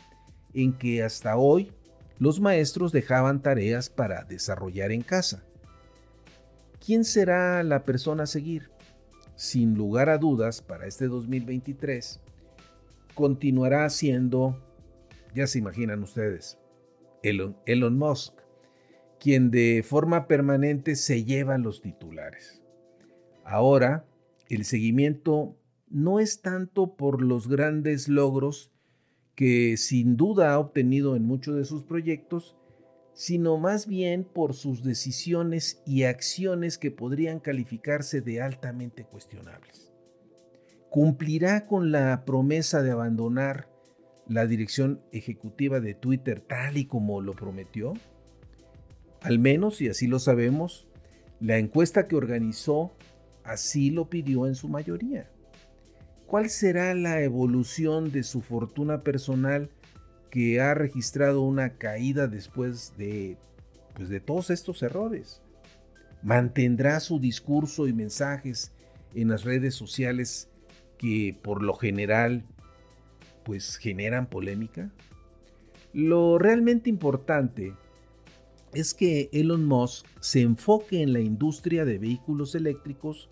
en 0.54 0.72
que 0.72 1.02
hasta 1.02 1.36
hoy 1.36 1.70
los 2.18 2.40
maestros 2.40 2.92
dejaban 2.92 3.42
tareas 3.42 3.90
para 3.90 4.24
desarrollar 4.24 4.90
en 4.90 5.02
casa. 5.02 5.44
¿Quién 6.84 7.04
será 7.04 7.62
la 7.62 7.84
persona 7.84 8.22
a 8.22 8.26
seguir? 8.26 8.70
Sin 9.36 9.74
lugar 9.74 10.08
a 10.08 10.18
dudas, 10.18 10.62
para 10.62 10.86
este 10.86 11.08
2023, 11.08 12.20
continuará 13.14 13.88
siendo, 13.90 14.58
ya 15.34 15.46
se 15.46 15.58
imaginan 15.58 16.02
ustedes, 16.02 16.58
Elon, 17.22 17.56
Elon 17.66 17.98
Musk, 17.98 18.34
quien 19.22 19.52
de 19.52 19.84
forma 19.84 20.26
permanente 20.26 20.96
se 20.96 21.22
lleva 21.22 21.56
los 21.56 21.80
titulares. 21.80 22.60
Ahora, 23.44 24.04
el 24.48 24.64
seguimiento 24.64 25.56
no 25.88 26.18
es 26.18 26.42
tanto 26.42 26.96
por 26.96 27.22
los 27.22 27.46
grandes 27.46 28.08
logros 28.08 28.72
que 29.36 29.76
sin 29.76 30.16
duda 30.16 30.52
ha 30.52 30.58
obtenido 30.58 31.14
en 31.14 31.22
muchos 31.22 31.54
de 31.54 31.64
sus 31.64 31.84
proyectos, 31.84 32.56
sino 33.12 33.58
más 33.58 33.86
bien 33.86 34.24
por 34.24 34.54
sus 34.54 34.82
decisiones 34.82 35.80
y 35.86 36.02
acciones 36.02 36.76
que 36.76 36.90
podrían 36.90 37.38
calificarse 37.38 38.22
de 38.22 38.42
altamente 38.42 39.04
cuestionables. 39.04 39.92
¿Cumplirá 40.90 41.68
con 41.68 41.92
la 41.92 42.24
promesa 42.24 42.82
de 42.82 42.90
abandonar 42.90 43.68
la 44.26 44.48
dirección 44.48 45.00
ejecutiva 45.12 45.78
de 45.78 45.94
Twitter 45.94 46.40
tal 46.40 46.76
y 46.76 46.86
como 46.86 47.20
lo 47.20 47.34
prometió? 47.34 47.94
Al 49.22 49.38
menos, 49.38 49.80
y 49.80 49.88
así 49.88 50.06
lo 50.06 50.18
sabemos, 50.18 50.86
la 51.40 51.58
encuesta 51.58 52.08
que 52.08 52.16
organizó 52.16 52.92
así 53.44 53.90
lo 53.90 54.08
pidió 54.08 54.46
en 54.46 54.54
su 54.54 54.68
mayoría. 54.68 55.28
¿Cuál 56.26 56.50
será 56.50 56.94
la 56.94 57.20
evolución 57.20 58.10
de 58.10 58.22
su 58.22 58.40
fortuna 58.40 59.02
personal 59.02 59.68
que 60.32 60.62
ha 60.62 60.72
registrado 60.72 61.42
una 61.42 61.74
caída 61.74 62.26
después 62.26 62.96
de, 62.96 63.36
pues 63.94 64.08
de 64.08 64.18
todos 64.18 64.48
estos 64.48 64.82
errores. 64.82 65.42
Mantendrá 66.22 67.00
su 67.00 67.20
discurso 67.20 67.86
y 67.86 67.92
mensajes 67.92 68.72
en 69.14 69.28
las 69.28 69.44
redes 69.44 69.74
sociales 69.74 70.48
que 70.96 71.36
por 71.42 71.62
lo 71.62 71.74
general 71.74 72.44
pues 73.44 73.76
generan 73.76 74.24
polémica. 74.24 74.90
Lo 75.92 76.38
realmente 76.38 76.88
importante 76.88 77.74
es 78.74 78.94
que 78.94 79.28
Elon 79.32 79.66
Musk 79.66 80.06
se 80.20 80.40
enfoque 80.40 81.02
en 81.02 81.12
la 81.12 81.20
industria 81.20 81.84
de 81.84 81.98
vehículos 81.98 82.54
eléctricos 82.54 83.28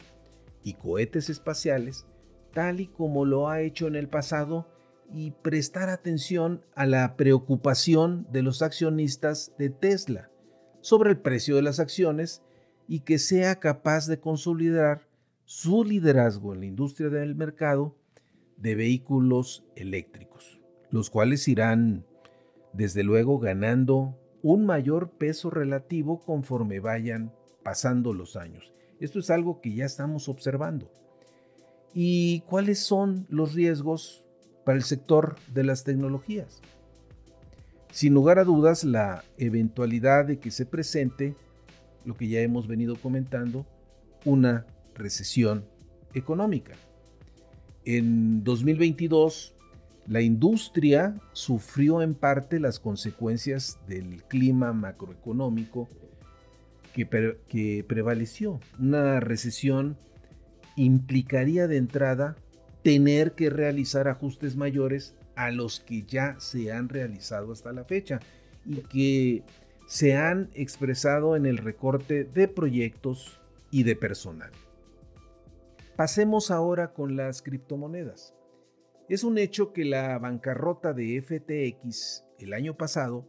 y 0.63 0.75
cohetes 0.75 1.31
espaciales, 1.31 2.07
tal 2.53 2.81
y 2.81 2.87
como 2.87 3.25
lo 3.25 3.49
ha 3.49 3.63
hecho 3.63 3.87
en 3.87 3.97
el 3.97 4.09
pasado 4.09 4.67
y 5.13 5.31
prestar 5.31 5.89
atención 5.89 6.63
a 6.75 6.87
la 6.87 7.17
preocupación 7.17 8.27
de 8.31 8.43
los 8.43 8.63
accionistas 8.63 9.53
de 9.59 9.71
Tesla 9.71 10.31
sobre 10.83 11.11
el 11.11 11.19
precio 11.19 11.57
de 11.57 11.63
las 11.63 11.81
acciones 11.81 12.43
y 12.87 13.01
que 13.01 13.19
sea 13.19 13.57
capaz 13.61 14.07
de 14.07 14.21
consolidar 14.21 15.09
su 15.45 15.85
liderazgo 15.85 16.55
en 16.55 16.61
la 16.61 16.67
industria 16.67 17.09
del 17.09 17.35
mercado 17.35 17.97
de 18.57 18.75
vehículos 18.75 19.65
eléctricos, 19.75 20.61
los 20.91 21.11
cuales 21.11 21.49
irán 21.49 22.05
desde 22.73 23.03
luego 23.03 23.39
ganando 23.39 24.20
un 24.43 24.67
mayor 24.67 25.11
peso 25.11 25.51
relativo 25.51 26.21
conforme 26.25 26.81
vayan 26.81 27.33
pasando 27.63 28.13
los 28.15 28.37
años. 28.37 28.73
Esto 29.01 29.19
es 29.19 29.31
algo 29.31 29.61
que 29.61 29.75
ya 29.75 29.85
estamos 29.85 30.29
observando. 30.29 30.91
¿Y 31.95 32.41
cuáles 32.43 32.79
son 32.79 33.27
los 33.29 33.55
riesgos 33.55 34.25
para 34.65 34.79
el 34.79 34.85
sector 34.85 35.37
de 35.53 35.65
las 35.65 35.85
tecnologías. 35.85 36.61
Sin 37.91 38.15
lugar 38.15 38.39
a 38.39 38.45
dudas, 38.45 38.85
la 38.85 39.25
eventualidad 39.37 40.27
de 40.27 40.39
que 40.39 40.51
se 40.51 40.67
presente, 40.67 41.35
lo 42.05 42.17
que 42.17 42.29
ya 42.29 42.41
hemos 42.41 42.69
venido 42.69 42.97
comentando, 42.97 43.67
una 44.25 44.67
recesión 44.95 45.65
económica. 46.15 46.75
En 47.85 48.45
2022, 48.45 49.55
la 50.11 50.21
industria 50.21 51.15
sufrió 51.35 52.03
en 52.03 52.15
parte 52.15 52.59
las 52.59 52.81
consecuencias 52.81 53.79
del 53.87 54.25
clima 54.25 54.73
macroeconómico 54.73 55.89
que, 56.93 57.85
prevaleció. 57.87 58.59
Una 58.81 59.21
recesión 59.21 59.97
implicaría 60.75 61.69
de 61.69 61.77
entrada 61.77 62.35
tener 62.83 63.35
que 63.35 63.51
realizar 63.51 64.09
ajustes 64.09 64.57
mayores 64.57 65.15
a 65.37 65.53
los 65.53 65.79
que 65.79 66.03
ya 66.03 66.35
se 66.41 66.73
han 66.73 66.89
realizado 66.89 67.53
hasta 67.53 67.73
la 67.73 67.85
fecha 67.85 68.19
y 68.67 68.79
que 68.79 69.45
se 69.87 70.17
han 70.17 70.51
expresado 70.55 71.37
en 71.37 71.47
el 71.47 71.57
recorte 71.57 72.25
de 72.25 72.49
proyectos 72.49 73.39
y 73.71 73.85
de 73.85 73.95
personal. 73.95 74.51
Pasemos 75.95 76.51
ahora 76.51 76.93
con 76.93 77.15
las 77.15 77.43
criptomonedas. 77.43 78.35
Es 79.11 79.25
un 79.25 79.39
hecho 79.39 79.73
que 79.73 79.85
la 79.85 80.17
bancarrota 80.21 80.93
de 80.93 81.21
FTX 81.21 82.25
el 82.39 82.53
año 82.53 82.77
pasado 82.77 83.27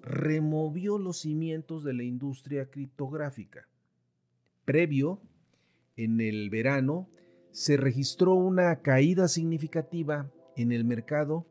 removió 0.00 0.96
los 0.96 1.22
cimientos 1.22 1.82
de 1.82 1.92
la 1.92 2.04
industria 2.04 2.70
criptográfica. 2.70 3.66
Previo, 4.64 5.20
en 5.96 6.20
el 6.20 6.50
verano, 6.50 7.08
se 7.50 7.76
registró 7.76 8.34
una 8.34 8.80
caída 8.80 9.26
significativa 9.26 10.30
en 10.56 10.70
el 10.70 10.84
mercado 10.84 11.48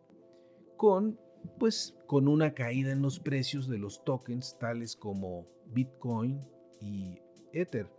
con 0.77 1.19
pues 1.59 1.93
con 2.07 2.29
una 2.29 2.53
caída 2.53 2.93
en 2.93 3.01
los 3.01 3.19
precios 3.19 3.67
de 3.67 3.79
los 3.79 4.05
tokens 4.05 4.57
tales 4.61 4.95
como 4.95 5.45
Bitcoin 5.73 6.39
y 6.79 7.19
Ether. 7.51 7.89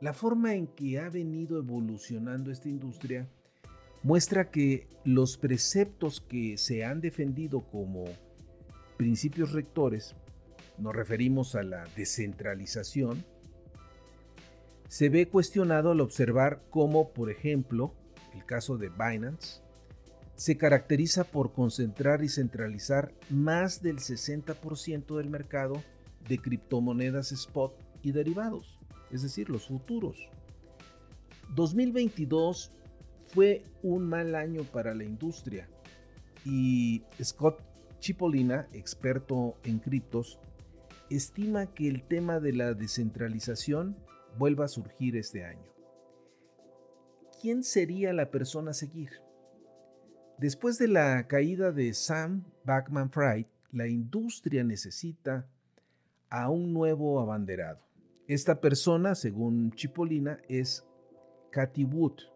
La 0.00 0.14
forma 0.14 0.56
en 0.56 0.66
que 0.66 0.98
ha 0.98 1.10
venido 1.10 1.60
evolucionando 1.60 2.50
esta 2.50 2.68
industria 2.68 3.28
muestra 4.04 4.50
que 4.50 4.86
los 5.02 5.38
preceptos 5.38 6.20
que 6.20 6.56
se 6.58 6.84
han 6.84 7.00
defendido 7.00 7.62
como 7.62 8.04
principios 8.96 9.52
rectores, 9.52 10.14
nos 10.78 10.94
referimos 10.94 11.54
a 11.54 11.62
la 11.62 11.84
descentralización, 11.96 13.24
se 14.88 15.08
ve 15.08 15.26
cuestionado 15.26 15.90
al 15.90 16.00
observar 16.00 16.62
cómo, 16.70 17.12
por 17.12 17.30
ejemplo, 17.30 17.94
el 18.34 18.44
caso 18.44 18.76
de 18.76 18.90
Binance, 18.90 19.62
se 20.36 20.58
caracteriza 20.58 21.24
por 21.24 21.52
concentrar 21.52 22.22
y 22.22 22.28
centralizar 22.28 23.12
más 23.30 23.82
del 23.82 23.98
60% 23.98 25.16
del 25.16 25.30
mercado 25.30 25.82
de 26.28 26.38
criptomonedas 26.38 27.32
spot 27.32 27.72
y 28.02 28.12
derivados, 28.12 28.78
es 29.10 29.22
decir, 29.22 29.48
los 29.48 29.68
futuros. 29.68 30.28
2022 31.54 32.72
fue 33.34 33.64
un 33.82 34.08
mal 34.08 34.36
año 34.36 34.62
para 34.62 34.94
la 34.94 35.02
industria 35.02 35.68
y 36.44 37.02
Scott 37.20 37.60
Chipolina, 37.98 38.68
experto 38.72 39.56
en 39.64 39.80
criptos, 39.80 40.38
estima 41.10 41.66
que 41.66 41.88
el 41.88 42.06
tema 42.06 42.38
de 42.38 42.52
la 42.52 42.74
descentralización 42.74 43.96
vuelva 44.38 44.66
a 44.66 44.68
surgir 44.68 45.16
este 45.16 45.44
año. 45.44 45.72
¿Quién 47.40 47.64
sería 47.64 48.12
la 48.12 48.30
persona 48.30 48.70
a 48.70 48.74
seguir? 48.74 49.10
Después 50.38 50.78
de 50.78 50.88
la 50.88 51.26
caída 51.26 51.72
de 51.72 51.92
Sam 51.92 52.44
Backman 52.64 53.10
Fried, 53.10 53.46
la 53.72 53.88
industria 53.88 54.62
necesita 54.62 55.48
a 56.30 56.50
un 56.50 56.72
nuevo 56.72 57.20
abanderado. 57.20 57.80
Esta 58.28 58.60
persona, 58.60 59.14
según 59.14 59.72
Chipolina, 59.72 60.38
es 60.48 60.86
Cathy 61.50 61.84
Wood 61.84 62.33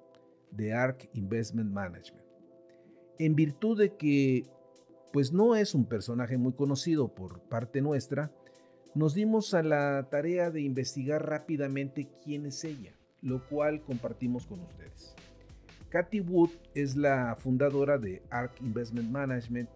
de 0.51 0.73
ARK 0.73 1.09
Investment 1.15 1.71
Management. 1.71 2.25
En 3.19 3.35
virtud 3.35 3.79
de 3.79 3.97
que 3.97 4.47
pues 5.13 5.33
no 5.33 5.57
es 5.57 5.75
un 5.75 5.87
personaje 5.87 6.37
muy 6.37 6.53
conocido 6.53 7.09
por 7.09 7.41
parte 7.43 7.81
nuestra, 7.81 8.31
nos 8.95 9.15
dimos 9.15 9.55
a 9.55 9.63
la 9.63 10.09
tarea 10.11 10.51
de 10.51 10.61
investigar 10.61 11.27
rápidamente 11.27 12.09
quién 12.23 12.47
es 12.47 12.65
ella, 12.65 12.93
lo 13.23 13.47
cual 13.49 13.83
compartimos 13.83 14.47
con 14.47 14.61
ustedes. 14.61 15.15
Cathy 15.89 16.21
Wood 16.21 16.51
es 16.75 16.97
la 16.97 17.37
fundadora 17.39 17.99
de 17.99 18.23
ARK 18.31 18.61
Investment 18.61 19.11
Management, 19.11 19.71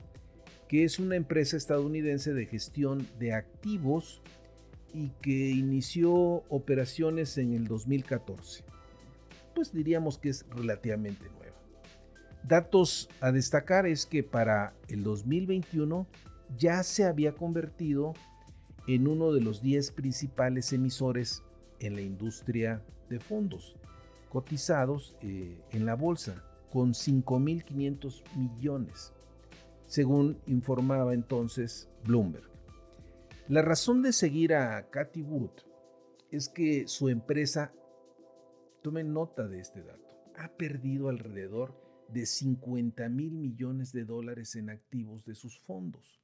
que 0.69 0.85
es 0.85 0.99
una 0.99 1.17
empresa 1.17 1.57
estadounidense 1.57 2.35
de 2.35 2.47
gestión 2.47 3.07
de 3.19 3.33
activos 3.33 4.23
y 4.93 5.11
que 5.23 5.51
inició 5.51 6.13
operaciones 6.49 7.39
en 7.39 7.55
el 7.55 7.67
2014. 7.67 8.65
Pues 9.55 9.73
diríamos 9.73 10.19
que 10.19 10.31
es 10.31 10.45
relativamente 10.51 11.29
nueva. 11.31 11.57
Datos 12.45 13.09
a 13.21 13.31
destacar 13.31 13.87
es 13.87 14.07
que 14.07 14.23
para 14.23 14.75
el 14.89 15.05
2021 15.05 16.07
ya 16.59 16.83
se 16.83 17.05
había 17.05 17.33
convertido 17.33 18.15
en 18.87 19.07
uno 19.07 19.33
de 19.33 19.41
los 19.41 19.63
10 19.63 19.93
principales 19.93 20.73
emisores 20.73 21.43
en 21.79 21.95
la 21.95 22.01
industria 22.01 22.83
de 23.09 23.21
fondos 23.21 23.77
cotizados 24.33 25.15
eh, 25.21 25.61
en 25.73 25.85
la 25.85 25.95
bolsa 25.95 26.43
con 26.73 26.95
5.500 26.95 28.23
millones, 28.35 29.13
según 29.87 30.39
informaba 30.47 31.13
entonces 31.13 31.91
Bloomberg. 32.05 32.49
La 33.49 33.61
razón 33.61 34.01
de 34.01 34.15
seguir 34.15 34.55
a 34.55 34.89
Cathy 34.89 35.21
Wood 35.21 35.51
es 36.31 36.49
que 36.49 36.89
su 36.89 37.11
empresa, 37.11 37.75
tomen 38.83 39.13
nota 39.13 39.47
de 39.49 39.61
este 39.61 39.83
dato, 39.83 40.17
ha 40.37 40.49
perdido 40.49 41.09
alrededor 41.09 41.75
de 42.09 42.27
50 42.27 43.09
mil 43.09 43.33
millones 43.33 43.93
de 43.93 44.05
dólares 44.05 44.57
en 44.57 44.71
activos 44.71 45.25
de 45.25 45.35
sus 45.35 45.59
fondos, 45.61 46.21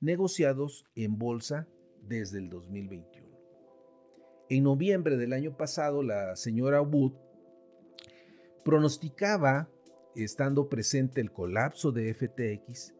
negociados 0.00 0.84
en 0.94 1.18
bolsa 1.18 1.68
desde 2.02 2.38
el 2.38 2.48
2021. 2.48 3.28
En 4.48 4.64
noviembre 4.64 5.16
del 5.16 5.32
año 5.32 5.56
pasado, 5.56 6.02
la 6.02 6.34
señora 6.34 6.82
Wood 6.82 7.12
pronosticaba, 8.64 9.68
estando 10.16 10.68
presente 10.68 11.20
el 11.20 11.30
colapso 11.30 11.92
de 11.92 12.12
FTX, 12.12 12.94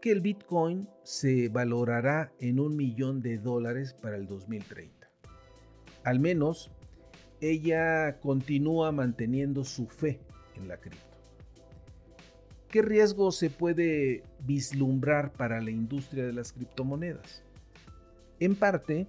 que 0.00 0.12
el 0.12 0.20
Bitcoin 0.20 0.88
se 1.02 1.48
valorará 1.48 2.32
en 2.38 2.60
un 2.60 2.76
millón 2.76 3.20
de 3.20 3.38
dólares 3.38 3.94
para 3.94 4.16
el 4.16 4.26
2030. 4.26 5.10
Al 6.04 6.20
menos 6.20 6.70
ella 7.50 8.18
continúa 8.20 8.92
manteniendo 8.92 9.64
su 9.64 9.86
fe 9.86 10.20
en 10.56 10.68
la 10.68 10.76
cripto. 10.76 11.00
¿Qué 12.68 12.82
riesgo 12.82 13.30
se 13.30 13.50
puede 13.50 14.24
vislumbrar 14.40 15.32
para 15.32 15.60
la 15.60 15.70
industria 15.70 16.26
de 16.26 16.32
las 16.32 16.52
criptomonedas? 16.52 17.42
En 18.40 18.56
parte, 18.56 19.06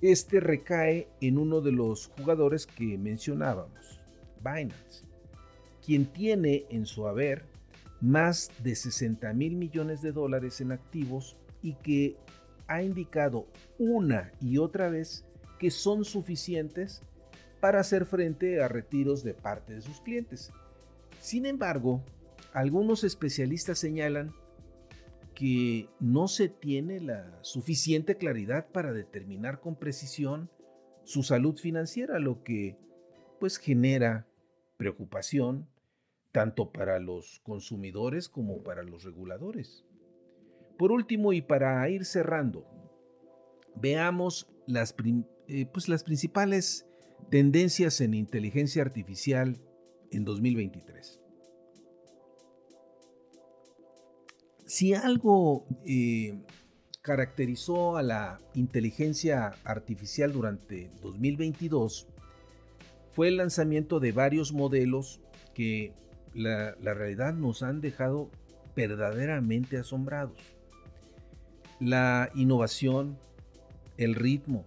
este 0.00 0.40
recae 0.40 1.08
en 1.20 1.38
uno 1.38 1.60
de 1.60 1.72
los 1.72 2.08
jugadores 2.16 2.66
que 2.66 2.98
mencionábamos, 2.98 4.00
Binance, 4.44 5.04
quien 5.84 6.06
tiene 6.06 6.66
en 6.70 6.86
su 6.86 7.08
haber 7.08 7.44
más 8.00 8.50
de 8.62 8.74
60 8.74 9.32
mil 9.32 9.56
millones 9.56 10.02
de 10.02 10.12
dólares 10.12 10.60
en 10.60 10.72
activos 10.72 11.36
y 11.62 11.74
que 11.74 12.16
ha 12.66 12.82
indicado 12.82 13.46
una 13.78 14.32
y 14.40 14.58
otra 14.58 14.88
vez 14.88 15.24
que 15.58 15.70
son 15.70 16.04
suficientes 16.04 17.02
para 17.62 17.78
hacer 17.78 18.06
frente 18.06 18.60
a 18.60 18.66
retiros 18.66 19.22
de 19.22 19.34
parte 19.34 19.72
de 19.72 19.82
sus 19.82 20.00
clientes. 20.00 20.52
Sin 21.20 21.46
embargo, 21.46 22.02
algunos 22.52 23.04
especialistas 23.04 23.78
señalan 23.78 24.32
que 25.36 25.88
no 26.00 26.26
se 26.26 26.48
tiene 26.48 26.98
la 26.98 27.38
suficiente 27.42 28.16
claridad 28.16 28.66
para 28.72 28.92
determinar 28.92 29.60
con 29.60 29.76
precisión 29.76 30.50
su 31.04 31.22
salud 31.22 31.56
financiera, 31.56 32.18
lo 32.18 32.42
que 32.42 32.76
pues 33.38 33.58
genera 33.58 34.26
preocupación 34.76 35.68
tanto 36.32 36.72
para 36.72 36.98
los 36.98 37.38
consumidores 37.44 38.28
como 38.28 38.64
para 38.64 38.82
los 38.82 39.04
reguladores. 39.04 39.84
Por 40.76 40.90
último, 40.90 41.32
y 41.32 41.42
para 41.42 41.88
ir 41.88 42.06
cerrando, 42.06 42.66
veamos 43.76 44.48
las, 44.66 44.96
eh, 45.46 45.66
pues 45.66 45.88
las 45.88 46.02
principales 46.02 46.88
tendencias 47.30 48.00
en 48.00 48.14
inteligencia 48.14 48.82
artificial 48.82 49.60
en 50.10 50.24
2023. 50.24 51.20
Si 54.66 54.94
algo 54.94 55.66
eh, 55.84 56.38
caracterizó 57.02 57.96
a 57.96 58.02
la 58.02 58.40
inteligencia 58.54 59.54
artificial 59.64 60.32
durante 60.32 60.90
2022 61.02 62.06
fue 63.12 63.28
el 63.28 63.36
lanzamiento 63.36 64.00
de 64.00 64.12
varios 64.12 64.52
modelos 64.52 65.20
que 65.54 65.92
la, 66.34 66.74
realidad 66.80 67.34
nos 67.34 67.62
han 67.62 67.80
dejado 67.80 68.30
verdaderamente 68.74 69.76
asombrados. 69.76 70.38
La 71.78 72.30
innovación, 72.34 73.18
el 73.98 74.14
ritmo 74.14 74.64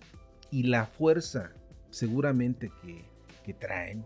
y 0.51 0.63
la 0.63 0.85
fuerza 0.85 1.53
seguramente 1.95 2.71
que, 2.81 3.05
que 3.43 3.53
traen 3.53 4.03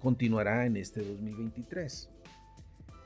continuará 0.00 0.64
en 0.64 0.78
este 0.78 1.02
2023. 1.02 2.08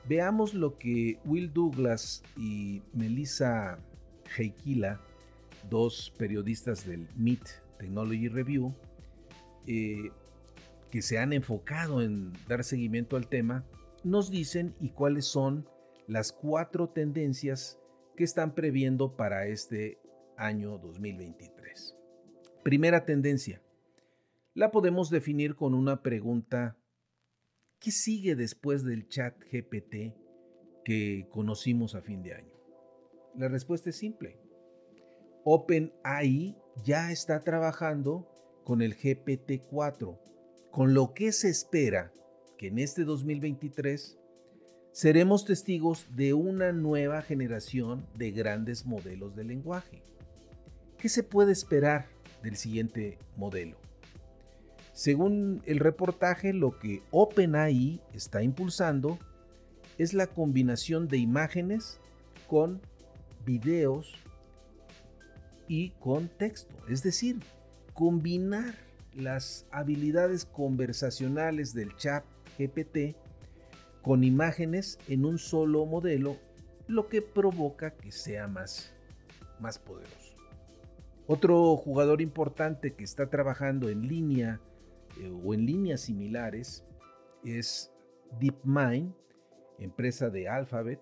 Veamos 0.07 0.53
lo 0.53 0.77
que 0.77 1.19
Will 1.25 1.51
Douglas 1.51 2.23
y 2.37 2.81
Melissa 2.93 3.77
Heikila, 4.37 5.01
dos 5.69 6.13
periodistas 6.17 6.85
del 6.85 7.09
MIT 7.17 7.43
Technology 7.77 8.29
Review, 8.29 8.73
eh, 9.67 10.09
que 10.89 11.01
se 11.01 11.19
han 11.19 11.33
enfocado 11.33 12.01
en 12.01 12.31
dar 12.47 12.63
seguimiento 12.63 13.17
al 13.17 13.27
tema, 13.27 13.65
nos 14.05 14.31
dicen 14.31 14.73
y 14.79 14.91
cuáles 14.91 15.25
son 15.25 15.67
las 16.07 16.31
cuatro 16.31 16.87
tendencias 16.87 17.77
que 18.15 18.23
están 18.23 18.55
previendo 18.55 19.17
para 19.17 19.47
este 19.47 19.99
año 20.37 20.77
2023. 20.77 21.97
Primera 22.63 23.03
tendencia. 23.03 23.61
La 24.57 24.71
podemos 24.71 25.11
definir 25.11 25.55
con 25.55 25.75
una 25.75 26.01
pregunta. 26.01 26.79
¿Qué 27.79 27.91
sigue 27.91 28.35
después 28.35 28.83
del 28.83 29.07
chat 29.07 29.39
GPT 29.51 30.15
que 30.83 31.27
conocimos 31.29 31.93
a 31.93 32.01
fin 32.01 32.23
de 32.23 32.33
año? 32.33 32.55
La 33.35 33.49
respuesta 33.49 33.91
es 33.91 33.97
simple. 33.97 34.39
OpenAI 35.43 36.57
ya 36.83 37.11
está 37.11 37.43
trabajando 37.43 38.27
con 38.63 38.81
el 38.81 38.97
GPT-4 38.97 40.19
con 40.71 40.95
lo 40.95 41.13
que 41.13 41.33
se 41.33 41.49
espera 41.49 42.11
que 42.57 42.69
en 42.69 42.79
este 42.79 43.03
2023 43.03 44.17
seremos 44.91 45.45
testigos 45.45 46.07
de 46.15 46.33
una 46.33 46.71
nueva 46.71 47.21
generación 47.21 48.07
de 48.15 48.31
grandes 48.31 48.87
modelos 48.87 49.35
de 49.35 49.43
lenguaje. 49.43 50.01
¿Qué 50.97 51.09
se 51.09 51.21
puede 51.21 51.51
esperar 51.51 52.07
del 52.41 52.55
siguiente 52.55 53.19
modelo? 53.35 53.86
Según 54.97 55.61
el 55.67 55.77
reportaje, 55.77 56.53
lo 56.53 56.79
que 56.79 57.03
OpenAI 57.11 58.01
está 58.15 58.41
impulsando 58.41 59.19
es 59.99 60.15
la 60.15 60.25
combinación 60.25 61.07
de 61.07 61.17
imágenes 61.17 61.99
con 62.47 62.81
videos 63.45 64.15
y 65.67 65.91
con 65.99 66.29
texto, 66.29 66.73
es 66.89 67.03
decir, 67.03 67.37
combinar 67.93 68.73
las 69.13 69.67
habilidades 69.69 70.45
conversacionales 70.45 71.75
del 71.75 71.95
chat 71.97 72.25
GPT 72.57 73.15
con 74.01 74.23
imágenes 74.23 74.97
en 75.07 75.25
un 75.25 75.37
solo 75.37 75.85
modelo, 75.85 76.37
lo 76.87 77.07
que 77.07 77.21
provoca 77.21 77.91
que 77.91 78.11
sea 78.11 78.47
más, 78.47 78.91
más 79.59 79.77
poderoso. 79.77 80.33
Otro 81.27 81.77
jugador 81.77 82.19
importante 82.19 82.95
que 82.95 83.03
está 83.03 83.29
trabajando 83.29 83.89
en 83.89 84.07
línea 84.07 84.59
eh, 85.19 85.29
o 85.29 85.53
en 85.53 85.65
líneas 85.65 86.01
similares 86.01 86.83
es 87.43 87.91
DeepMind, 88.39 89.13
empresa 89.79 90.29
de 90.29 90.47
Alphabet, 90.47 90.99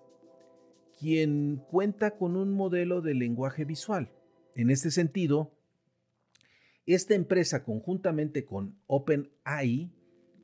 quien 0.98 1.62
cuenta 1.70 2.16
con 2.16 2.36
un 2.36 2.52
modelo 2.52 3.00
de 3.00 3.14
lenguaje 3.14 3.64
visual. 3.64 4.10
En 4.54 4.70
este 4.70 4.90
sentido, 4.90 5.52
esta 6.86 7.14
empresa 7.14 7.64
conjuntamente 7.64 8.44
con 8.44 8.78
OpenAI 8.86 9.92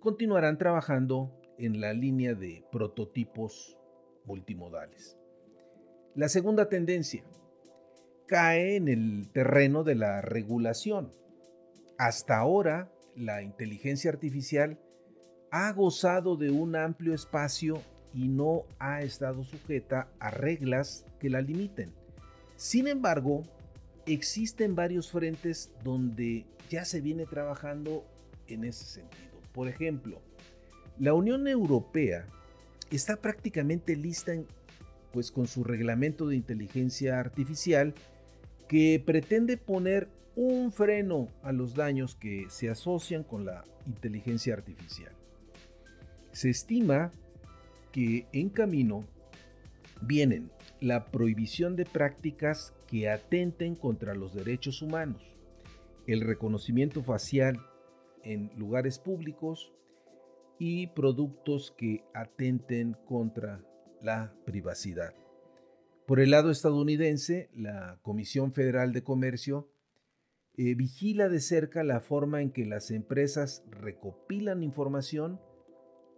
continuarán 0.00 0.58
trabajando 0.58 1.38
en 1.58 1.80
la 1.80 1.92
línea 1.92 2.34
de 2.34 2.64
prototipos 2.72 3.78
multimodales. 4.24 5.16
La 6.14 6.28
segunda 6.28 6.68
tendencia 6.68 7.24
cae 8.26 8.76
en 8.76 8.88
el 8.88 9.30
terreno 9.32 9.84
de 9.84 9.94
la 9.94 10.20
regulación. 10.20 11.14
Hasta 11.98 12.38
ahora, 12.38 12.92
la 13.16 13.42
inteligencia 13.42 14.10
artificial 14.10 14.78
ha 15.50 15.72
gozado 15.72 16.36
de 16.36 16.50
un 16.50 16.76
amplio 16.76 17.14
espacio 17.14 17.82
y 18.14 18.28
no 18.28 18.64
ha 18.78 19.00
estado 19.00 19.44
sujeta 19.44 20.08
a 20.18 20.30
reglas 20.30 21.04
que 21.18 21.30
la 21.30 21.40
limiten. 21.40 21.92
Sin 22.56 22.86
embargo, 22.86 23.42
existen 24.06 24.74
varios 24.74 25.10
frentes 25.10 25.72
donde 25.84 26.46
ya 26.70 26.84
se 26.84 27.00
viene 27.00 27.26
trabajando 27.26 28.04
en 28.46 28.64
ese 28.64 28.84
sentido. 28.84 29.40
Por 29.52 29.68
ejemplo, 29.68 30.20
la 30.98 31.14
Unión 31.14 31.46
Europea 31.48 32.26
está 32.90 33.16
prácticamente 33.16 33.96
lista 33.96 34.32
pues 35.12 35.30
con 35.30 35.46
su 35.46 35.64
reglamento 35.64 36.26
de 36.26 36.36
inteligencia 36.36 37.20
artificial 37.20 37.94
que 38.68 39.02
pretende 39.04 39.58
poner 39.58 40.08
un 40.34 40.72
freno 40.72 41.28
a 41.42 41.52
los 41.52 41.74
daños 41.74 42.14
que 42.14 42.46
se 42.48 42.70
asocian 42.70 43.22
con 43.22 43.44
la 43.44 43.64
inteligencia 43.86 44.54
artificial. 44.54 45.12
Se 46.32 46.50
estima 46.50 47.12
que 47.90 48.26
en 48.32 48.48
camino 48.48 49.04
vienen 50.00 50.50
la 50.80 51.06
prohibición 51.06 51.76
de 51.76 51.84
prácticas 51.84 52.74
que 52.86 53.10
atenten 53.10 53.76
contra 53.76 54.14
los 54.14 54.34
derechos 54.34 54.82
humanos, 54.82 55.22
el 56.06 56.22
reconocimiento 56.22 57.02
facial 57.02 57.60
en 58.24 58.50
lugares 58.56 58.98
públicos 58.98 59.72
y 60.58 60.88
productos 60.88 61.72
que 61.76 62.04
atenten 62.14 62.96
contra 63.06 63.64
la 64.00 64.34
privacidad. 64.44 65.14
Por 66.06 66.20
el 66.20 66.30
lado 66.30 66.50
estadounidense, 66.50 67.48
la 67.54 67.98
Comisión 68.02 68.52
Federal 68.52 68.92
de 68.92 69.02
Comercio 69.02 69.68
eh, 70.56 70.74
vigila 70.74 71.28
de 71.28 71.40
cerca 71.40 71.82
la 71.82 72.00
forma 72.00 72.42
en 72.42 72.50
que 72.50 72.66
las 72.66 72.90
empresas 72.90 73.64
recopilan 73.70 74.62
información 74.62 75.40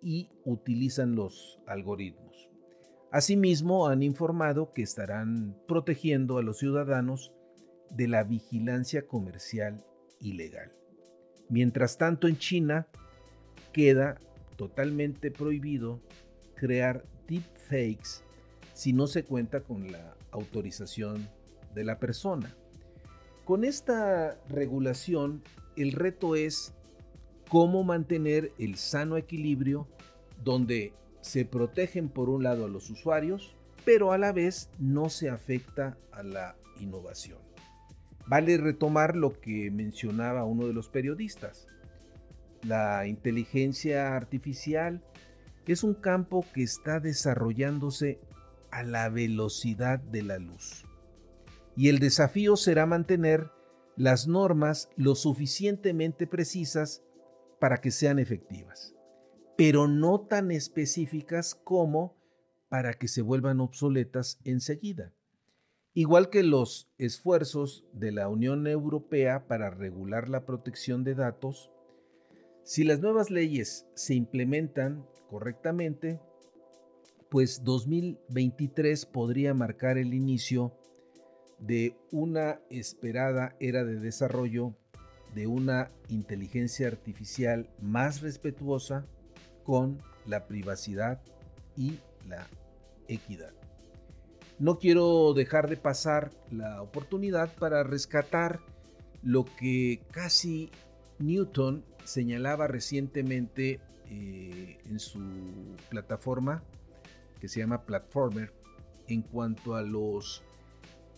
y 0.03 0.31
utilizan 0.45 1.15
los 1.15 1.61
algoritmos. 1.67 2.51
Asimismo, 3.13 3.87
han 3.87 4.03
informado 4.03 4.73
que 4.73 4.83
estarán 4.83 5.57
protegiendo 5.69 6.37
a 6.37 6.43
los 6.43 6.59
ciudadanos 6.59 7.33
de 7.91 8.09
la 8.09 8.25
vigilancia 8.25 9.07
comercial 9.07 9.85
ilegal. 10.21 10.73
Mientras 11.49 11.97
tanto, 11.97 12.27
en 12.27 12.37
China 12.37 12.89
queda 13.73 14.19
totalmente 14.57 15.31
prohibido 15.31 16.01
crear 16.57 17.05
deepfakes 17.29 18.25
si 18.73 18.93
no 18.93 19.07
se 19.07 19.25
cuenta 19.25 19.61
con 19.61 19.93
la 19.93 20.17
autorización 20.33 21.29
de 21.75 21.85
la 21.85 21.99
persona. 21.99 22.57
Con 23.45 23.65
esta 23.65 24.39
regulación, 24.49 25.43
el 25.77 25.93
reto 25.93 26.35
es 26.35 26.73
cómo 27.51 27.85
mantener 27.85 28.53
el 28.59 28.77
sano 28.77 29.19
equilibrio 29.19 29.87
donde 30.43 30.95
se 31.21 31.45
protegen 31.45 32.09
por 32.09 32.31
un 32.31 32.43
lado 32.43 32.65
a 32.65 32.69
los 32.69 32.89
usuarios, 32.89 33.55
pero 33.85 34.13
a 34.13 34.19
la 34.19 34.33
vez 34.33 34.71
no 34.79 35.11
se 35.11 35.29
afecta 35.29 35.99
a 36.13 36.23
la 36.23 36.57
innovación. 36.81 37.39
Vale 38.27 38.57
retomar 38.57 39.15
lo 39.15 39.39
que 39.39 39.71
mencionaba 39.71 40.45
uno 40.45 40.67
de 40.67 40.73
los 40.73 40.89
periodistas. 40.89 41.67
La 42.63 43.07
inteligencia 43.07 44.17
artificial 44.17 45.03
es 45.67 45.85
un 45.85 45.93
campo 45.93 46.47
que 46.55 46.63
está 46.63 46.99
desarrollándose 46.99 48.19
a 48.71 48.83
la 48.83 49.11
velocidad 49.11 49.99
de 49.99 50.23
la 50.23 50.39
luz. 50.39 50.84
Y 51.77 51.89
el 51.89 51.99
desafío 51.99 52.57
será 52.57 52.87
mantener 52.87 53.51
las 53.97 54.27
normas 54.27 54.89
lo 54.97 55.15
suficientemente 55.15 56.27
precisas 56.27 57.03
para 57.61 57.79
que 57.79 57.91
sean 57.91 58.19
efectivas, 58.19 58.95
pero 59.57 59.89
no 59.89 60.21
tan 60.21 60.51
específicas 60.51 61.55
como 61.55 62.17
para 62.69 62.95
que 62.95 63.09
se 63.09 63.23
vuelvan 63.23 63.61
obsoletas 63.61 64.41
enseguida. 64.45 65.13
Igual 65.95 66.29
que 66.29 66.43
los 66.43 66.91
esfuerzos 66.99 67.85
de 67.93 68.11
la 68.11 68.29
Unión 68.29 68.67
Europea 68.67 69.47
para 69.47 69.71
regular 69.71 70.29
la 70.29 70.45
protección 70.45 71.05
de 71.05 71.15
datos, 71.15 71.71
si 72.65 72.83
las 72.83 73.01
nuevas 73.01 73.31
leyes 73.31 73.87
se 73.95 74.15
implementan 74.15 75.07
correctamente, 75.29 76.21
pues 77.31 77.63
2023 77.63 79.07
podría 79.07 79.55
marcar 79.55 79.99
el 79.99 80.15
inicio 80.15 80.77
de 81.67 81.97
una 82.11 82.61
esperada 82.71 83.57
era 83.59 83.85
de 83.85 83.99
desarrollo 83.99 84.75
de 85.35 85.47
una 85.47 85.91
inteligencia 86.09 86.87
artificial 86.87 87.69
más 87.81 88.21
respetuosa 88.21 89.07
con 89.65 89.99
la 90.27 90.47
privacidad 90.47 91.21
y 91.77 91.99
la 92.29 92.47
equidad. 93.09 93.53
No 94.59 94.79
quiero 94.79 95.35
dejar 95.35 95.69
de 95.69 95.77
pasar 95.77 96.31
la 96.51 96.81
oportunidad 96.81 97.53
para 97.57 97.83
rescatar 97.83 98.61
lo 99.23 99.45
que 99.45 100.01
casi 100.13 100.71
Newton 101.19 101.85
señalaba 102.05 102.69
recientemente 102.69 103.81
eh, 104.11 104.79
en 104.85 105.01
su 105.01 105.21
plataforma 105.89 106.63
que 107.41 107.49
se 107.49 107.61
llama 107.61 107.85
Platformer 107.85 108.53
en 109.09 109.23
cuanto 109.23 109.75
a 109.75 109.83
los 109.83 110.45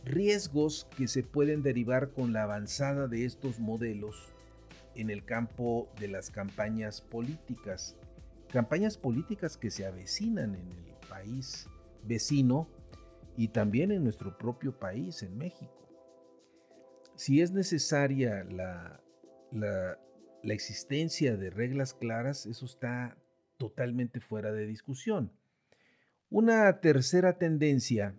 riesgos 0.07 0.87
que 0.97 1.09
se 1.09 1.23
pueden 1.23 1.63
derivar 1.63 2.13
con 2.13 2.33
la 2.33 2.45
avanzada 2.45 3.09
de 3.09 3.25
estos 3.25 3.59
modelos 3.59 4.33
en 4.95 5.11
el 5.11 5.25
campo 5.25 5.91
de 5.99 6.09
las 6.09 6.31
campañas 6.31 7.01
políticas. 7.03 7.97
Campañas 8.49 8.97
políticas 8.97 9.57
que 9.57 9.71
se 9.71 9.85
avecinan 9.85 10.55
en 10.55 10.71
el 10.71 11.09
país 11.09 11.67
vecino 12.05 12.69
y 13.37 13.49
también 13.49 13.91
en 13.91 14.05
nuestro 14.05 14.39
propio 14.39 14.79
país, 14.79 15.23
en 15.23 15.37
México. 15.37 15.73
Si 17.17 17.41
es 17.41 17.51
necesaria 17.51 18.45
la, 18.45 19.03
la, 19.51 19.99
la 20.43 20.55
existencia 20.55 21.37
de 21.37 21.51
reglas 21.51 21.95
claras, 21.95 22.47
eso 22.47 22.65
está 22.65 23.19
totalmente 23.57 24.21
fuera 24.21 24.53
de 24.53 24.67
discusión. 24.67 25.33
Una 26.31 26.81
tercera 26.81 27.39
tendencia 27.39 28.15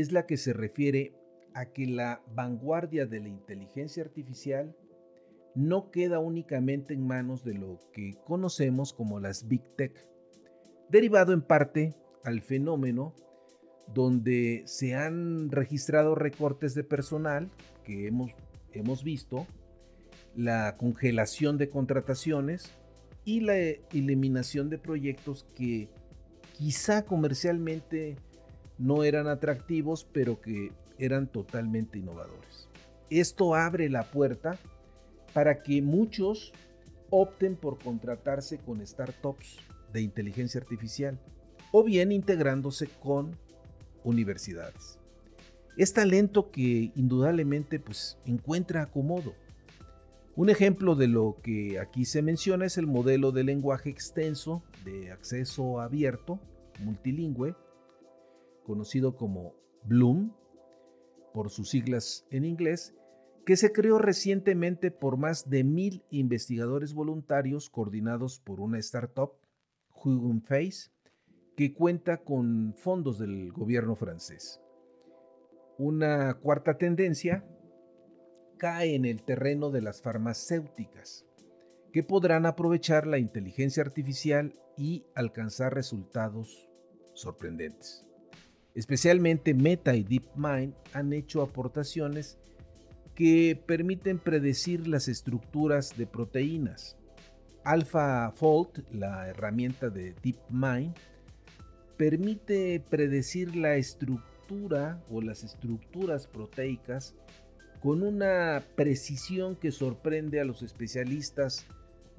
es 0.00 0.12
la 0.12 0.26
que 0.26 0.36
se 0.36 0.52
refiere 0.52 1.14
a 1.54 1.66
que 1.66 1.86
la 1.86 2.22
vanguardia 2.34 3.06
de 3.06 3.20
la 3.20 3.28
inteligencia 3.28 4.02
artificial 4.02 4.76
no 5.54 5.90
queda 5.90 6.18
únicamente 6.18 6.92
en 6.92 7.06
manos 7.06 7.42
de 7.44 7.54
lo 7.54 7.80
que 7.94 8.14
conocemos 8.26 8.92
como 8.92 9.20
las 9.20 9.48
Big 9.48 9.62
Tech, 9.74 10.06
derivado 10.90 11.32
en 11.32 11.40
parte 11.40 11.94
al 12.24 12.42
fenómeno 12.42 13.14
donde 13.94 14.64
se 14.66 14.94
han 14.94 15.50
registrado 15.50 16.14
recortes 16.14 16.74
de 16.74 16.84
personal 16.84 17.50
que 17.84 18.06
hemos, 18.06 18.32
hemos 18.72 19.02
visto, 19.02 19.46
la 20.34 20.76
congelación 20.76 21.56
de 21.56 21.70
contrataciones 21.70 22.70
y 23.24 23.40
la 23.40 23.56
eliminación 23.56 24.68
de 24.68 24.76
proyectos 24.76 25.46
que 25.54 25.88
quizá 26.52 27.06
comercialmente 27.06 28.18
no 28.78 29.04
eran 29.04 29.28
atractivos, 29.28 30.06
pero 30.12 30.40
que 30.40 30.72
eran 30.98 31.26
totalmente 31.26 31.98
innovadores. 31.98 32.68
Esto 33.10 33.54
abre 33.54 33.88
la 33.88 34.10
puerta 34.10 34.58
para 35.32 35.62
que 35.62 35.82
muchos 35.82 36.52
opten 37.10 37.56
por 37.56 37.78
contratarse 37.78 38.58
con 38.58 38.84
startups 38.84 39.58
de 39.92 40.02
inteligencia 40.02 40.60
artificial 40.60 41.18
o 41.72 41.84
bien 41.84 42.10
integrándose 42.12 42.88
con 43.00 43.36
universidades. 44.04 44.98
Es 45.76 45.92
talento 45.92 46.50
que 46.50 46.90
indudablemente 46.94 47.78
pues, 47.78 48.18
encuentra 48.24 48.82
acomodo. 48.82 49.34
Un 50.34 50.50
ejemplo 50.50 50.94
de 50.94 51.08
lo 51.08 51.36
que 51.42 51.78
aquí 51.78 52.04
se 52.04 52.22
menciona 52.22 52.66
es 52.66 52.78
el 52.78 52.86
modelo 52.86 53.32
de 53.32 53.44
lenguaje 53.44 53.90
extenso 53.90 54.62
de 54.84 55.10
acceso 55.10 55.80
abierto, 55.80 56.38
multilingüe, 56.80 57.54
conocido 58.66 59.14
como 59.16 59.54
Bloom, 59.84 60.34
por 61.32 61.50
sus 61.50 61.70
siglas 61.70 62.26
en 62.30 62.44
inglés, 62.44 62.94
que 63.46 63.56
se 63.56 63.70
creó 63.70 63.98
recientemente 63.98 64.90
por 64.90 65.16
más 65.16 65.48
de 65.48 65.62
mil 65.62 66.04
investigadores 66.10 66.92
voluntarios 66.92 67.70
coordinados 67.70 68.40
por 68.40 68.58
una 68.58 68.78
startup, 68.78 69.34
Hugon 69.94 70.42
Face, 70.42 70.90
que 71.56 71.72
cuenta 71.72 72.18
con 72.18 72.74
fondos 72.74 73.18
del 73.18 73.52
gobierno 73.52 73.94
francés. 73.94 74.60
Una 75.78 76.34
cuarta 76.34 76.76
tendencia 76.76 77.46
cae 78.58 78.96
en 78.96 79.04
el 79.04 79.22
terreno 79.22 79.70
de 79.70 79.82
las 79.82 80.02
farmacéuticas, 80.02 81.24
que 81.92 82.02
podrán 82.02 82.46
aprovechar 82.46 83.06
la 83.06 83.18
inteligencia 83.18 83.84
artificial 83.84 84.58
y 84.76 85.06
alcanzar 85.14 85.72
resultados 85.72 86.68
sorprendentes. 87.14 88.06
Especialmente 88.76 89.54
Meta 89.54 89.96
y 89.96 90.04
DeepMind 90.04 90.74
han 90.92 91.14
hecho 91.14 91.40
aportaciones 91.40 92.36
que 93.14 93.58
permiten 93.66 94.18
predecir 94.18 94.86
las 94.86 95.08
estructuras 95.08 95.96
de 95.96 96.06
proteínas. 96.06 96.98
AlphaFold, 97.64 98.84
la 98.92 99.28
herramienta 99.28 99.88
de 99.88 100.14
DeepMind, 100.22 100.94
permite 101.96 102.84
predecir 102.90 103.56
la 103.56 103.76
estructura 103.76 105.02
o 105.10 105.22
las 105.22 105.42
estructuras 105.42 106.26
proteicas 106.26 107.14
con 107.80 108.02
una 108.02 108.62
precisión 108.74 109.56
que 109.56 109.72
sorprende 109.72 110.38
a 110.38 110.44
los 110.44 110.60
especialistas, 110.62 111.64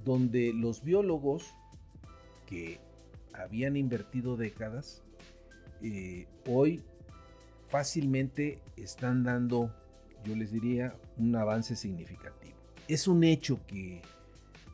donde 0.03 0.53
los 0.53 0.83
biólogos 0.83 1.45
que 2.47 2.79
habían 3.35 3.77
invertido 3.77 4.37
décadas, 4.37 5.03
eh, 5.81 6.27
hoy 6.47 6.81
fácilmente 7.67 8.59
están 8.75 9.23
dando, 9.23 9.73
yo 10.23 10.35
les 10.35 10.51
diría, 10.51 10.95
un 11.17 11.35
avance 11.35 11.75
significativo. 11.75 12.55
Es 12.87 13.07
un 13.07 13.23
hecho 13.23 13.59
que, 13.67 14.01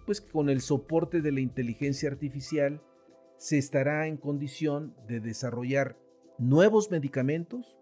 pues 0.05 0.21
con 0.21 0.49
el 0.49 0.61
soporte 0.61 1.21
de 1.21 1.31
la 1.31 1.39
inteligencia 1.39 2.09
artificial, 2.09 2.81
se 3.37 3.57
estará 3.57 4.07
en 4.07 4.17
condición 4.17 4.95
de 5.07 5.19
desarrollar 5.19 5.97
nuevos 6.37 6.91
medicamentos 6.91 7.75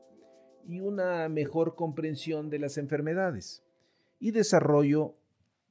y 0.68 0.80
una 0.80 1.28
mejor 1.30 1.76
comprensión 1.76 2.50
de 2.50 2.60
las 2.60 2.78
enfermedades 2.78 3.64
y 4.20 4.32
desarrollo, 4.32 5.16